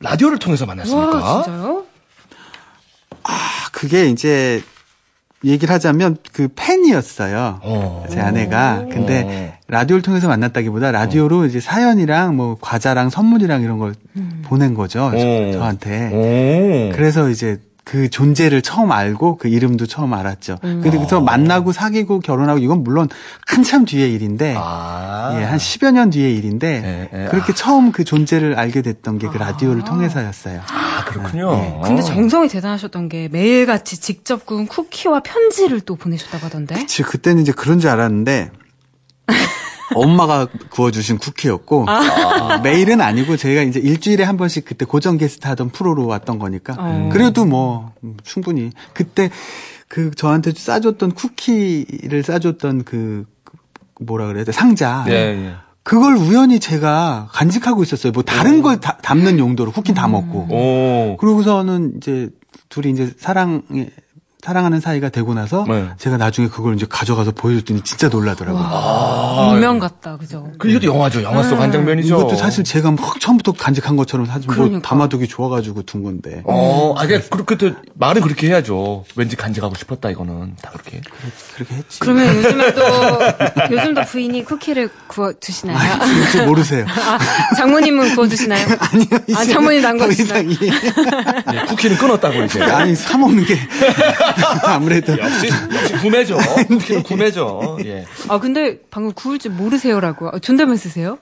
라디오를 0.00 0.38
통해서 0.38 0.66
만났습니까? 0.66 1.16
와 1.18 1.42
진짜요? 1.44 1.84
아, 3.24 3.38
그게 3.70 4.06
이제, 4.06 4.62
얘기를 5.44 5.74
하자면 5.74 6.16
그 6.32 6.48
팬이었어요. 6.54 7.60
어. 7.62 8.04
제 8.10 8.20
아내가. 8.20 8.84
근데 8.90 9.58
라디오를 9.68 10.02
통해서 10.02 10.28
만났다기보다 10.28 10.92
라디오로 10.92 11.46
이제 11.46 11.58
사연이랑 11.60 12.36
뭐 12.36 12.56
과자랑 12.60 13.10
선물이랑 13.10 13.62
이런 13.62 13.78
걸 13.78 13.94
보낸 14.44 14.74
거죠. 14.74 15.10
저- 15.12 15.16
오. 15.16 15.52
저한테. 15.52 16.10
오. 16.12 16.92
그래서 16.94 17.28
이제 17.28 17.58
그 17.84 18.08
존재를 18.08 18.62
처음 18.62 18.92
알고 18.92 19.38
그 19.38 19.48
이름도 19.48 19.86
처음 19.86 20.14
알았죠. 20.14 20.58
근데 20.60 20.90
그래서 20.90 21.20
만나고 21.20 21.72
사귀고 21.72 22.20
결혼하고 22.20 22.60
이건 22.60 22.84
물론 22.84 23.08
한참 23.46 23.84
뒤의 23.84 24.12
일인데 24.14 24.54
아. 24.56 25.36
예, 25.36 25.42
한 25.44 25.58
10여 25.58 25.90
년 25.92 26.10
뒤의 26.10 26.36
일인데 26.36 27.08
예, 27.12 27.24
예. 27.24 27.28
그렇게 27.28 27.52
처음 27.54 27.90
그 27.90 28.04
존재를 28.04 28.58
알게 28.58 28.82
됐던 28.82 29.18
게 29.18 29.26
그 29.32 29.38
라디오를 29.38 29.82
통해서였어요. 29.84 30.60
아, 30.70 31.04
그렇군요. 31.06 31.80
근데 31.80 32.02
정성이 32.02 32.48
대단하셨던 32.48 33.08
게 33.08 33.28
매일같이 33.32 33.98
직접 33.98 34.44
구운 34.46 34.66
쿠키와 34.66 35.20
편지를 35.20 35.80
또 35.80 35.96
보내셨다고 35.96 36.46
하던데. 36.46 36.84
지 36.86 37.02
그때는 37.02 37.40
이제 37.42 37.50
그런 37.52 37.80
줄 37.80 37.88
알았는데 37.90 38.50
엄마가 39.94 40.46
구워주신 40.70 41.18
쿠키였고 41.18 41.86
어, 41.88 42.58
매일은 42.62 43.00
아니고 43.00 43.36
저희가 43.36 43.62
이제 43.62 43.80
일주일에 43.80 44.24
한 44.24 44.36
번씩 44.36 44.64
그때 44.64 44.84
고정 44.84 45.18
게스트 45.18 45.46
하던 45.48 45.70
프로로 45.70 46.06
왔던 46.06 46.38
거니까 46.38 46.74
어. 46.78 47.10
그래도 47.12 47.44
뭐 47.44 47.92
음, 48.04 48.16
충분히 48.22 48.70
그때 48.94 49.30
그 49.88 50.10
저한테 50.12 50.52
싸줬던 50.56 51.12
쿠키를 51.12 52.22
싸줬던 52.22 52.84
그, 52.84 53.26
그 53.44 53.56
뭐라 54.04 54.26
그래야 54.26 54.44
돼 54.44 54.52
상자 54.52 55.04
예, 55.08 55.12
예. 55.12 55.54
그걸 55.82 56.14
우연히 56.14 56.60
제가 56.60 57.28
간직하고 57.32 57.82
있었어요. 57.82 58.12
뭐 58.12 58.22
다른 58.22 58.62
걸 58.62 58.78
다- 58.80 58.98
담는 59.02 59.38
용도로 59.40 59.72
쿠키 59.72 59.92
다 59.94 60.06
먹고 60.06 60.46
오. 60.48 61.16
그러고서는 61.18 61.94
이제 61.96 62.30
둘이 62.68 62.92
이제 62.92 63.12
사랑에 63.18 63.88
사랑하는 64.44 64.80
사이가 64.80 65.08
되고 65.10 65.34
나서 65.34 65.64
네. 65.68 65.90
제가 65.98 66.16
나중에 66.16 66.48
그걸 66.48 66.74
이제 66.74 66.84
가져가서 66.88 67.30
보여줬더니 67.30 67.82
진짜 67.82 68.08
놀라더라고요. 68.08 69.52
운명 69.52 69.78
같다, 69.78 70.16
그죠? 70.16 70.50
그 70.58 70.68
이것도 70.68 70.86
영화죠. 70.86 71.22
영화 71.22 71.44
속한 71.44 71.70
장면이죠. 71.70 72.08
이것도 72.18 72.34
사실 72.34 72.64
제가 72.64 72.90
막 72.90 73.20
처음부터 73.20 73.52
간직한 73.52 73.94
것처럼 73.94 74.26
사실 74.26 74.46
뭐 74.46 74.56
그러니까. 74.56 74.80
담아두기 74.88 75.28
좋아가지고 75.28 75.82
둔 75.82 76.02
건데. 76.02 76.42
어, 76.44 76.92
아, 76.98 77.06
그냥 77.06 77.22
그렇게 77.30 77.56
또 77.56 77.70
말은 77.94 78.20
그렇게 78.22 78.48
해야죠. 78.48 79.04
왠지 79.14 79.36
간직하고 79.36 79.76
싶었다 79.76 80.10
이거는 80.10 80.56
다 80.60 80.70
그렇게. 80.72 81.00
그렇게 81.54 81.74
했지. 81.76 82.00
그러면 82.00 82.34
요즘에도 82.42 82.82
요즘도 83.70 84.02
부인이 84.06 84.44
쿠키를 84.44 84.90
구워 85.06 85.32
드시나요? 85.38 85.78
그렇지 86.00 86.42
모르세요. 86.46 86.84
아, 86.90 87.54
장모님은 87.54 88.16
구워 88.16 88.26
드시나요? 88.26 88.66
아니요. 88.90 89.06
아, 89.36 89.44
장모님 89.44 89.82
더 89.82 89.86
담궈 89.88 90.06
이상 90.10 90.48
주시나요? 90.48 90.50
이- 90.50 91.54
예, 91.54 91.60
쿠키는 91.66 91.96
끊었다고 91.96 92.42
이제. 92.42 92.60
아니 92.60 92.96
사 92.96 93.16
먹는 93.16 93.44
게 93.44 93.56
아무래도 94.66 95.18
역시 95.18 95.48
역시 95.74 95.92
구매죠. 95.94 96.36
쿠키는 96.68 97.02
구매죠. 97.02 97.78
예. 97.84 98.04
아 98.28 98.38
근데 98.38 98.78
방금 98.90 99.12
구울 99.12 99.38
줄 99.38 99.52
모르세요라고 99.52 100.28
아, 100.28 100.38
존댓말 100.38 100.76
쓰세요? 100.76 101.18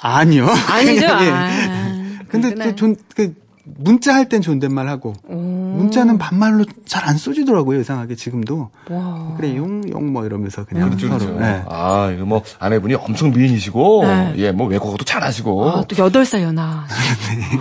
아니요. 0.00 0.46
아니죠. 0.68 1.04
예. 1.06 1.30
아, 1.30 2.18
근데 2.28 2.48
그렇구나. 2.50 2.64
또 2.66 2.74
존, 2.74 2.96
그 3.14 3.34
문자 3.78 4.14
할 4.14 4.28
땐 4.28 4.42
존댓말 4.42 4.88
하고 4.88 5.14
문자는 5.26 6.18
반말로 6.18 6.66
잘 6.86 7.08
안 7.08 7.16
써지더라고요 7.16 7.80
이상하게 7.80 8.14
지금도. 8.14 8.70
와. 8.90 9.34
그래 9.38 9.56
용용 9.56 10.12
뭐 10.12 10.26
이러면서 10.26 10.64
그냥 10.66 10.88
그렇죠, 10.90 11.08
서로. 11.08 11.18
그렇죠. 11.20 11.40
네. 11.40 11.62
아, 11.68 12.10
이거 12.14 12.24
뭐 12.26 12.42
아내분이 12.58 12.94
엄청 12.94 13.30
미인이시고, 13.30 14.04
네. 14.04 14.34
예, 14.36 14.52
뭐 14.52 14.66
외국어도 14.66 15.04
잘하시고 15.04 15.70
아, 15.70 15.84
또 15.88 15.96
8살 15.96 16.42
연하. 16.42 16.84
대 17.26 17.58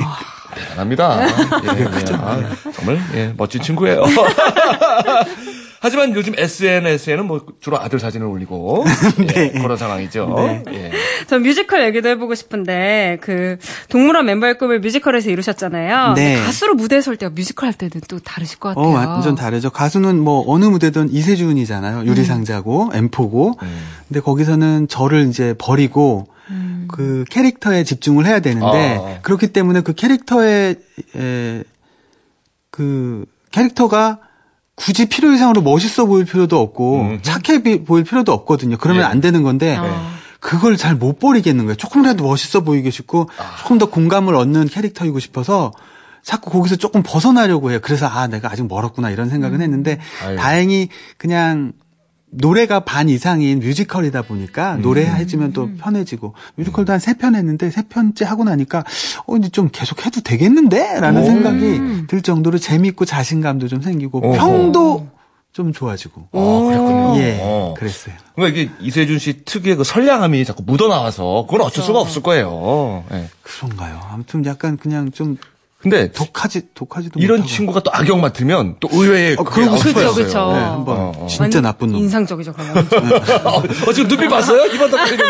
단합니다. 0.74 1.22
예, 1.24 1.82
예. 1.82 1.86
아, 2.16 2.42
정말 2.74 3.00
예, 3.14 3.34
멋진 3.38 3.62
친구예요. 3.62 4.04
하지만 5.80 6.16
요즘 6.16 6.34
SNS에는 6.38 7.26
뭐 7.26 7.46
주로 7.60 7.78
아들 7.78 8.00
사진을 8.00 8.26
올리고 8.26 8.86
예, 9.36 9.50
그런 9.50 9.76
상황이죠. 9.76 10.64
예. 10.72 10.92
전 11.28 11.44
뮤지컬 11.44 11.84
얘기도 11.84 12.08
해보고 12.08 12.36
싶은데 12.36 13.18
그 13.20 13.58
동물원 13.90 14.26
멤버의 14.26 14.58
꿈을 14.58 14.80
뮤지컬에서 14.80 15.30
이루셨잖아요. 15.30 16.14
네. 16.14 16.38
가수로 16.38 16.76
무대에 16.76 17.02
설 17.02 17.18
때와 17.18 17.32
뮤지컬 17.36 17.68
할 17.68 17.74
때는 17.74 18.02
또 18.08 18.20
다르실 18.20 18.60
것 18.60 18.70
같아요. 18.70 18.86
어, 18.86 18.90
완전 18.94 19.36
다르죠. 19.36 19.72
가수는 19.72 20.20
뭐 20.20 20.46
어느 20.48 20.64
무대든 20.64 21.12
이세준이잖아요. 21.12 22.06
유리상자고 22.06 22.92
엠포고. 22.94 23.60
근데 24.08 24.22
거기서는 24.22 24.88
저를 24.88 25.28
이제 25.28 25.54
버리고 25.58 26.28
그 26.88 27.24
캐릭터에 27.30 27.84
집중을 27.84 28.26
해야 28.26 28.40
되는데 28.40 28.98
아. 29.02 29.22
그렇기 29.22 29.48
때문에 29.54 29.82
그 29.82 29.94
캐릭터에 29.94 30.76
에, 31.16 31.64
그 32.70 33.26
캐릭터가 33.52 34.20
굳이 34.76 35.08
필요 35.08 35.32
이상으로 35.32 35.62
멋있어 35.62 36.06
보일 36.06 36.26
필요도 36.26 36.60
없고 36.60 37.02
음. 37.02 37.20
착해 37.22 37.62
비- 37.64 37.84
보일 37.84 38.04
필요도 38.04 38.32
없거든요. 38.34 38.78
그러면 38.78 39.04
예. 39.04 39.06
안 39.08 39.22
되는 39.22 39.44
건데 39.44 39.76
아. 39.80 40.16
그걸 40.40 40.76
잘 40.78 40.96
못 40.96 41.20
버리겠는 41.20 41.66
거예요. 41.66 41.76
조금이라도 41.76 42.24
멋있어 42.24 42.62
보이고 42.62 42.90
싶고 42.90 43.30
아. 43.38 43.56
조금 43.60 43.78
더 43.78 43.90
공감을 43.90 44.36
얻는 44.36 44.68
캐릭터이고 44.68 45.20
싶어서 45.20 45.72
자꾸 46.24 46.50
거기서 46.52 46.78
조금 46.78 47.04
벗어나려고 47.04 47.70
해요. 47.72 47.80
그래서 47.82 48.08
아 48.08 48.28
내가 48.28 48.52
아직 48.52 48.66
멀었구나 48.68 49.10
이런 49.12 49.30
생각은 49.30 49.62
했는데 49.62 50.00
음. 50.24 50.28
아유. 50.28 50.38
다행히 50.38 50.90
그냥 51.18 51.74
노래가 52.36 52.82
반 52.82 53.10
이상인 53.10 53.60
뮤지컬이다 53.60 54.24
보니까 54.24 54.78
노래 54.78 55.08
음. 55.08 55.16
해주면 55.16 55.54
또 55.54 55.70
편해지고 55.78 56.34
뮤지컬도 56.56 56.92
한 56.92 57.00
세 57.00 57.14
편 57.14 57.36
했는데 57.36 57.70
세 57.70 57.84
편째 57.84 58.26
하고 58.26 58.44
나니까 58.44 58.84
어 59.28 59.36
이제 59.38 59.50
좀 59.50 59.70
계속 59.72 60.06
해도 60.06 60.22
되겠는데라는 60.22 61.26
생각이 61.26 62.08
들 62.08 62.22
정도로 62.22 62.58
재밌고 62.58 63.06
자신감도 63.06 63.68
좀 63.68 63.82
생기고 63.82 64.20
어허. 64.26 64.38
평도 64.38 65.08
좀 65.54 65.72
좋아지고 65.72 66.28
아, 66.32 66.66
그랬군요. 66.66 67.18
예 67.20 67.40
어. 67.42 67.76
그랬어요. 67.78 68.16
그러니까 68.36 68.60
이게 68.60 68.72
이세준 68.82 69.20
씨 69.20 69.44
특유의 69.46 69.76
그 69.76 69.84
선량함이 69.84 70.44
자꾸 70.46 70.64
묻어나와서 70.64 71.46
그건 71.48 71.62
어쩔 71.68 71.84
수가 71.84 72.00
없을 72.00 72.24
거예요. 72.24 73.04
예. 73.12 73.30
그런가요? 73.44 74.00
아무튼 74.12 74.44
약간 74.48 74.78
그냥 74.78 75.12
좀 75.12 75.38
근데 75.84 76.12
독하지 76.14 76.70
독하지도 76.74 77.20
이런 77.20 77.40
못하고. 77.42 77.54
친구가 77.56 77.84
또 77.84 77.92
악역 77.94 78.20
맡으면 78.20 78.78
또 78.80 78.88
의외의 78.92 79.36
어, 79.38 79.44
그게 79.44 79.66
그러고 79.66 79.72
나올 79.72 79.78
수가 79.80 79.90
싶어요. 79.90 80.10
있어요. 80.12 80.26
그쵸, 80.26 80.26
그쵸. 80.26 80.54
네, 80.54 80.60
한번 80.64 80.98
어, 80.98 81.12
어. 81.18 81.28
진짜 81.28 81.62
나쁜 81.62 81.92
놈. 81.92 82.00
인상적이죠, 82.02 82.54
그러면. 82.54 82.78
어, 83.44 83.58
어, 83.58 83.94
지금 83.94 84.08
눈빛 84.08 84.30
봤어요? 84.30 84.66
이번 84.74 84.90
덕분에 84.90 85.18
거? 85.18 85.24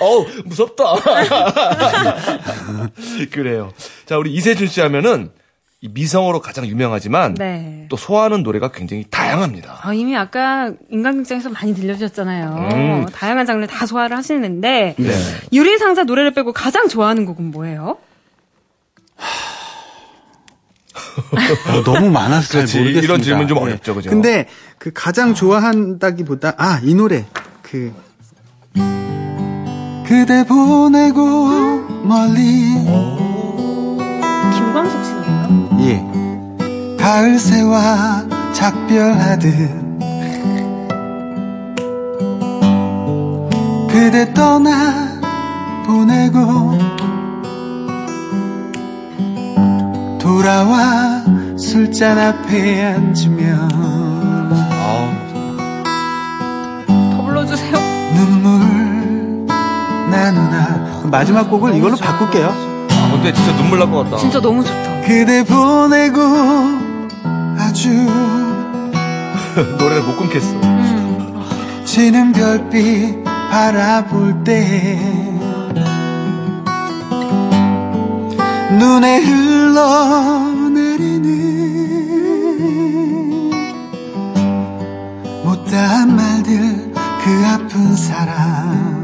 어우, 0.00 0.26
무섭다. 0.44 0.84
그래요. 3.32 3.72
자, 4.06 4.16
우리 4.16 4.32
이세준 4.34 4.68
씨 4.68 4.80
하면은 4.80 5.30
이 5.82 5.88
미성으로 5.88 6.40
가장 6.40 6.66
유명하지만 6.66 7.34
네. 7.34 7.86
또 7.90 7.96
소화하는 7.96 8.42
노래가 8.42 8.70
굉장히 8.72 9.04
다양합니다. 9.10 9.80
아, 9.82 9.92
이미 9.92 10.16
아까 10.16 10.72
인간극장에서 10.90 11.50
많이 11.50 11.74
들려주셨잖아요. 11.74 12.68
음. 12.72 13.06
다양한 13.12 13.44
장르 13.44 13.66
다 13.66 13.84
소화를 13.86 14.16
하시는데 14.16 14.94
네. 14.98 15.12
유리상자 15.52 16.04
노래를 16.04 16.32
빼고 16.32 16.52
가장 16.52 16.88
좋아하는 16.88 17.26
곡은 17.26 17.50
뭐예요? 17.50 17.98
어, 21.68 21.82
너무 21.84 22.10
많아서 22.10 22.48
잘 22.48 22.60
그렇지. 22.62 22.78
모르겠습니다. 22.78 23.04
이런 23.04 23.22
질문 23.22 23.48
좀 23.48 23.58
네. 23.58 23.64
어렵죠, 23.64 23.94
그죠? 23.94 24.10
근데 24.10 24.46
그 24.78 24.90
가장 24.94 25.34
좋아한다기보다 25.34 26.54
아 26.56 26.80
이 26.82 26.94
노래 26.94 27.24
그 27.62 27.92
그대 30.06 30.44
보내고 30.46 31.48
멀리 32.04 32.74
김광석 34.54 35.04
씨인가요? 35.04 35.68
예 35.80 36.96
가을 37.02 37.38
새와 37.38 38.26
작별하듯 38.52 39.52
그대 43.90 44.32
떠나 44.34 45.20
보내고 45.86 46.78
돌아와 50.26 51.22
술잔 51.56 52.18
앞에 52.18 52.84
앉으면 52.84 53.68
더 57.16 57.22
불러주세요. 57.22 57.76
눈물 58.16 59.46
나누나 60.10 61.06
마지막 61.12 61.48
곡을 61.48 61.76
이걸로 61.76 61.94
바꿀게요 61.96 62.48
아, 62.48 63.10
근데 63.12 63.32
진짜 63.32 63.56
눈물 63.56 63.78
날 63.78 63.88
것 63.88 64.02
같다. 64.04 64.16
진짜 64.16 64.40
너무 64.40 64.64
좋다. 64.64 65.00
그대 65.02 65.44
보내고 65.44 66.20
아주 67.60 67.88
노래를 69.78 70.02
못 70.02 70.16
끊겠어. 70.16 70.48
음. 70.56 71.40
지는 71.84 72.32
별빛 72.32 73.22
바라볼 73.24 74.42
때 74.42 74.98
눈에 78.76 79.20
흘 79.20 79.55
러내리는 79.76 81.20
못다한 85.44 86.16
말들 86.16 86.92
그 87.22 87.46
아픈 87.46 87.94
사랑 87.94 88.96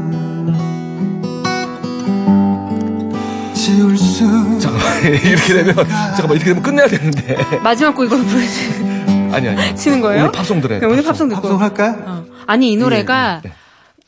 지울 3.53 3.95
수 3.97 4.25
잠깐만, 4.59 5.03
이렇게 5.05 5.53
되면, 5.53 5.75
잠깐만, 5.75 6.31
이렇게 6.37 6.45
되면 6.45 6.63
끝내야 6.63 6.87
되는데. 6.87 7.37
마지막 7.63 7.95
곡 7.95 8.05
이걸로 8.05 8.23
부르시는 8.23 9.31
아니, 9.33 9.49
아니. 9.49 10.01
거예요? 10.01 10.21
오늘 10.23 10.31
팝송 10.31 10.59
들어야 10.61 10.79
돼. 10.79 10.85
네, 10.87 10.91
오늘 10.91 11.03
팝송 11.03 11.29
듣고. 11.29 11.41
합성 11.41 11.61
할까요? 11.61 11.95
어. 12.05 12.23
아니 12.45 12.71
이 12.73 12.77
노래가 12.77 13.41
네, 13.43 13.49
네. 13.49 13.52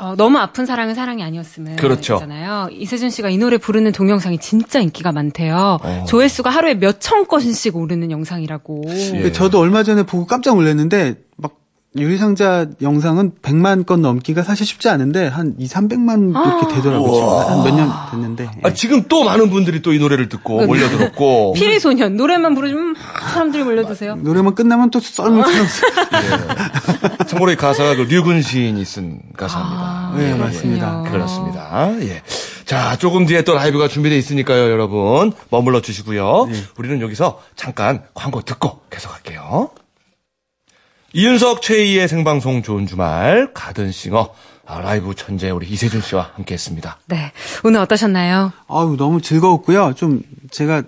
어, 0.05 0.15
너무 0.15 0.37
아픈 0.37 0.67
사랑은 0.67 0.93
사랑이 0.93 1.23
아니었으면 1.23 1.77
그렇죠. 1.77 2.17
잖아요 2.19 2.69
이세준 2.71 3.09
씨가 3.09 3.29
이 3.29 3.39
노래 3.39 3.57
부르는 3.57 3.91
동영상이 3.91 4.37
진짜 4.37 4.79
인기가 4.79 5.11
많대요. 5.11 5.79
어. 5.81 6.05
조회수가 6.07 6.47
하루에 6.49 6.75
몇천 6.75 7.25
건씩 7.27 7.75
오르는 7.75 8.11
영상이라고. 8.11 8.83
예. 8.87 9.31
저도 9.31 9.59
얼마 9.59 9.81
전에 9.81 10.03
보고 10.03 10.27
깜짝 10.27 10.55
놀랐는데 10.55 11.15
막 11.15 11.24
유리상자 11.97 12.67
영상은 12.81 13.31
100만 13.41 13.85
건 13.85 14.01
넘기가 14.01 14.43
사실 14.43 14.65
쉽지 14.65 14.89
않은데 14.89 15.27
한 15.27 15.55
2, 15.57 15.65
300만 15.67 16.31
이렇게 16.31 16.75
되더라고요. 16.75 17.25
한 17.39 17.59
몇 17.63 17.73
년 17.75 17.89
됐는데. 18.11 18.49
아, 18.63 18.73
지금 18.73 19.03
또 19.07 19.23
많은 19.23 19.49
분들이 19.49 19.81
또 19.81 19.93
이 19.93 19.99
노래를 19.99 20.27
듣고 20.29 20.65
몰려들었고. 20.65 21.53
피리 21.57 21.79
소년 21.79 22.17
노래만 22.17 22.53
부르면 22.55 22.93
막 22.93 23.29
사람들이 23.29 23.63
몰려드세요. 23.63 24.15
노래만 24.15 24.55
끝나면 24.55 24.91
또 24.91 24.99
썰물 24.99 25.43
쳐서 25.45 25.85
참고로 27.27 27.51
이 27.51 27.55
가사가 27.55 27.95
그 27.95 28.01
류근 28.03 28.41
시인이 28.41 28.83
쓴 28.85 29.19
가사입니다. 29.37 29.81
아, 29.81 30.13
네, 30.17 30.31
예, 30.31 30.35
맞습니다. 30.35 31.03
예. 31.05 31.11
그렇습니다. 31.11 31.91
예. 32.01 32.21
자, 32.65 32.97
조금 32.97 33.25
뒤에 33.25 33.43
또 33.43 33.53
라이브가 33.53 33.87
준비되어 33.87 34.17
있으니까요, 34.17 34.69
여러분. 34.71 35.31
머물러 35.49 35.81
주시고요. 35.81 36.49
우리는 36.77 36.99
여기서 37.01 37.39
잠깐 37.55 38.03
광고 38.13 38.41
듣고 38.41 38.79
계속할게요. 38.89 39.69
이윤석 41.15 41.61
최희의 41.61 42.09
생방송 42.09 42.61
좋은 42.61 42.87
주말 42.87 43.53
가든싱어 43.53 44.33
아, 44.65 44.81
라이브 44.81 45.15
천재 45.15 45.49
우리 45.49 45.65
이세준 45.69 46.01
씨와 46.01 46.31
함께했습니다. 46.35 46.97
네 47.05 47.31
오늘 47.63 47.79
어떠셨나요? 47.79 48.51
아유 48.67 48.95
너무 48.97 49.21
즐거웠고요. 49.21 49.93
좀 49.95 50.21
제가 50.51 50.83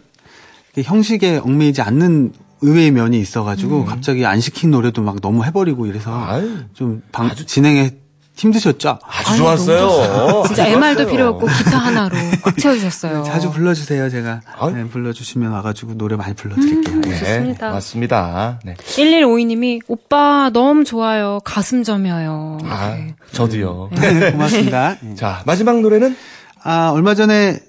형식에 0.84 1.38
얽매이지 1.38 1.82
않는 1.82 2.34
의외의 2.60 2.92
면이 2.92 3.18
있어가지고 3.22 3.86
갑자기 3.86 4.26
안 4.26 4.42
시킨 4.42 4.72
노래도 4.72 5.02
막 5.02 5.22
너무 5.22 5.46
해버리고 5.46 5.86
이래서 5.86 6.14
아유. 6.26 6.58
좀 6.74 7.02
방, 7.14 7.34
진행에 7.34 7.92
힘드셨죠? 8.38 9.00
아주 9.04 9.38
좋았어요. 9.38 10.44
진짜 10.46 10.68
MR도. 10.68 11.08
필요 11.08 11.28
없고 11.30 11.48
기타 11.48 11.78
하나로 11.80 12.16
꽉 12.44 12.56
채워주셨어요. 12.58 13.24
자주 13.24 13.52
불러주세요. 13.52 14.10
제가 14.10 14.42
아유. 14.60 14.72
네, 14.72 14.84
불러주시면 14.88 15.52
와가지고 15.52 15.96
노래 15.98 16.16
많이 16.16 16.36
불러드릴게요. 16.36 17.02
네. 17.02 17.10
네, 17.10 17.20
좋습니다. 17.20 17.72
맞습니다. 17.72 18.60
네. 18.64 18.76
1152님이 18.76 19.82
오빠 19.88 20.52
너무 20.54 20.84
좋아요. 20.84 21.40
가슴 21.44 21.84
점여요. 21.84 22.60
아, 22.66 22.90
네. 22.96 23.16
저도요. 23.32 23.90
네, 23.94 24.32
고맙습니다. 24.32 24.98
네. 25.02 25.16
자, 25.16 25.42
마지막 25.46 25.82
노래는 25.82 26.16
아, 26.64 26.92
얼마 26.94 27.16
전에 27.16 27.60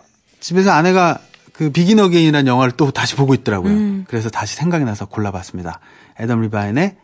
집에서 0.40 0.70
아내가 0.72 1.18
그 1.54 1.70
비긴 1.70 1.98
어게인이라는 1.98 2.46
영화를 2.46 2.72
또 2.76 2.90
다시 2.90 3.16
보고 3.16 3.32
있더라고요. 3.34 3.72
음. 3.72 4.04
그래서 4.06 4.28
다시 4.28 4.54
생각이 4.56 4.84
나서 4.84 5.06
골라봤습니다. 5.06 5.80
애덤 6.20 6.42
리바인의 6.42 6.94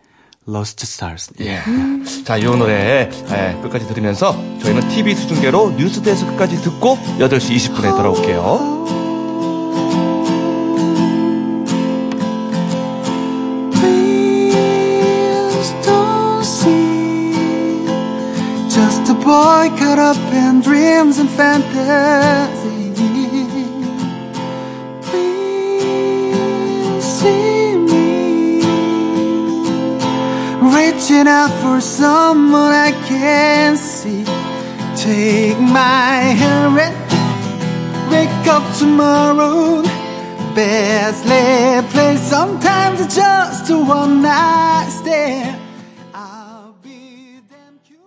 Lost 0.46 0.83
Stars. 0.85 1.30
예. 1.40 1.61
자, 2.24 2.37
이 2.37 2.44
노래 2.44 3.09
예, 3.30 3.59
끝까지 3.62 3.87
들으면서 3.87 4.33
저희는 4.62 4.88
TV 4.88 5.14
수중계로 5.14 5.70
뉴스데스 5.78 6.26
끝까지 6.26 6.61
듣고 6.62 6.98
8시 7.18 7.57
20분에 7.57 7.96
돌아올게요. 7.96 8.74
Please 14.35 15.72
don't 15.83 16.44
see 16.44 17.33
Just 18.68 19.11
a 19.11 19.14
boy 19.14 19.70
caught 19.78 19.98
up 19.98 20.16
in 20.33 20.61
dreams 20.61 21.18
and 21.18 21.30
fantasy 21.30 22.92
Please 25.02 27.04
see 27.04 27.54
Reaching 31.14 31.29
out 31.29 31.53
for 31.62 31.81
someone 31.81 32.72
I 32.72 32.90
can't 33.07 33.79
see 33.79 34.24
Take 34.96 35.61
my 35.61 36.35
hand 36.40 36.77
and 36.81 38.11
wake 38.11 38.46
up 38.48 38.64
tomorrow 38.77 39.83
best 40.57 41.24
laid 41.27 41.85
place. 41.90 42.20
Sometimes 42.20 43.00
it's 43.00 43.14
just 43.14 43.70
a 43.70 43.79
one 43.79 44.22
night 44.22 44.88
stand. 44.90 45.63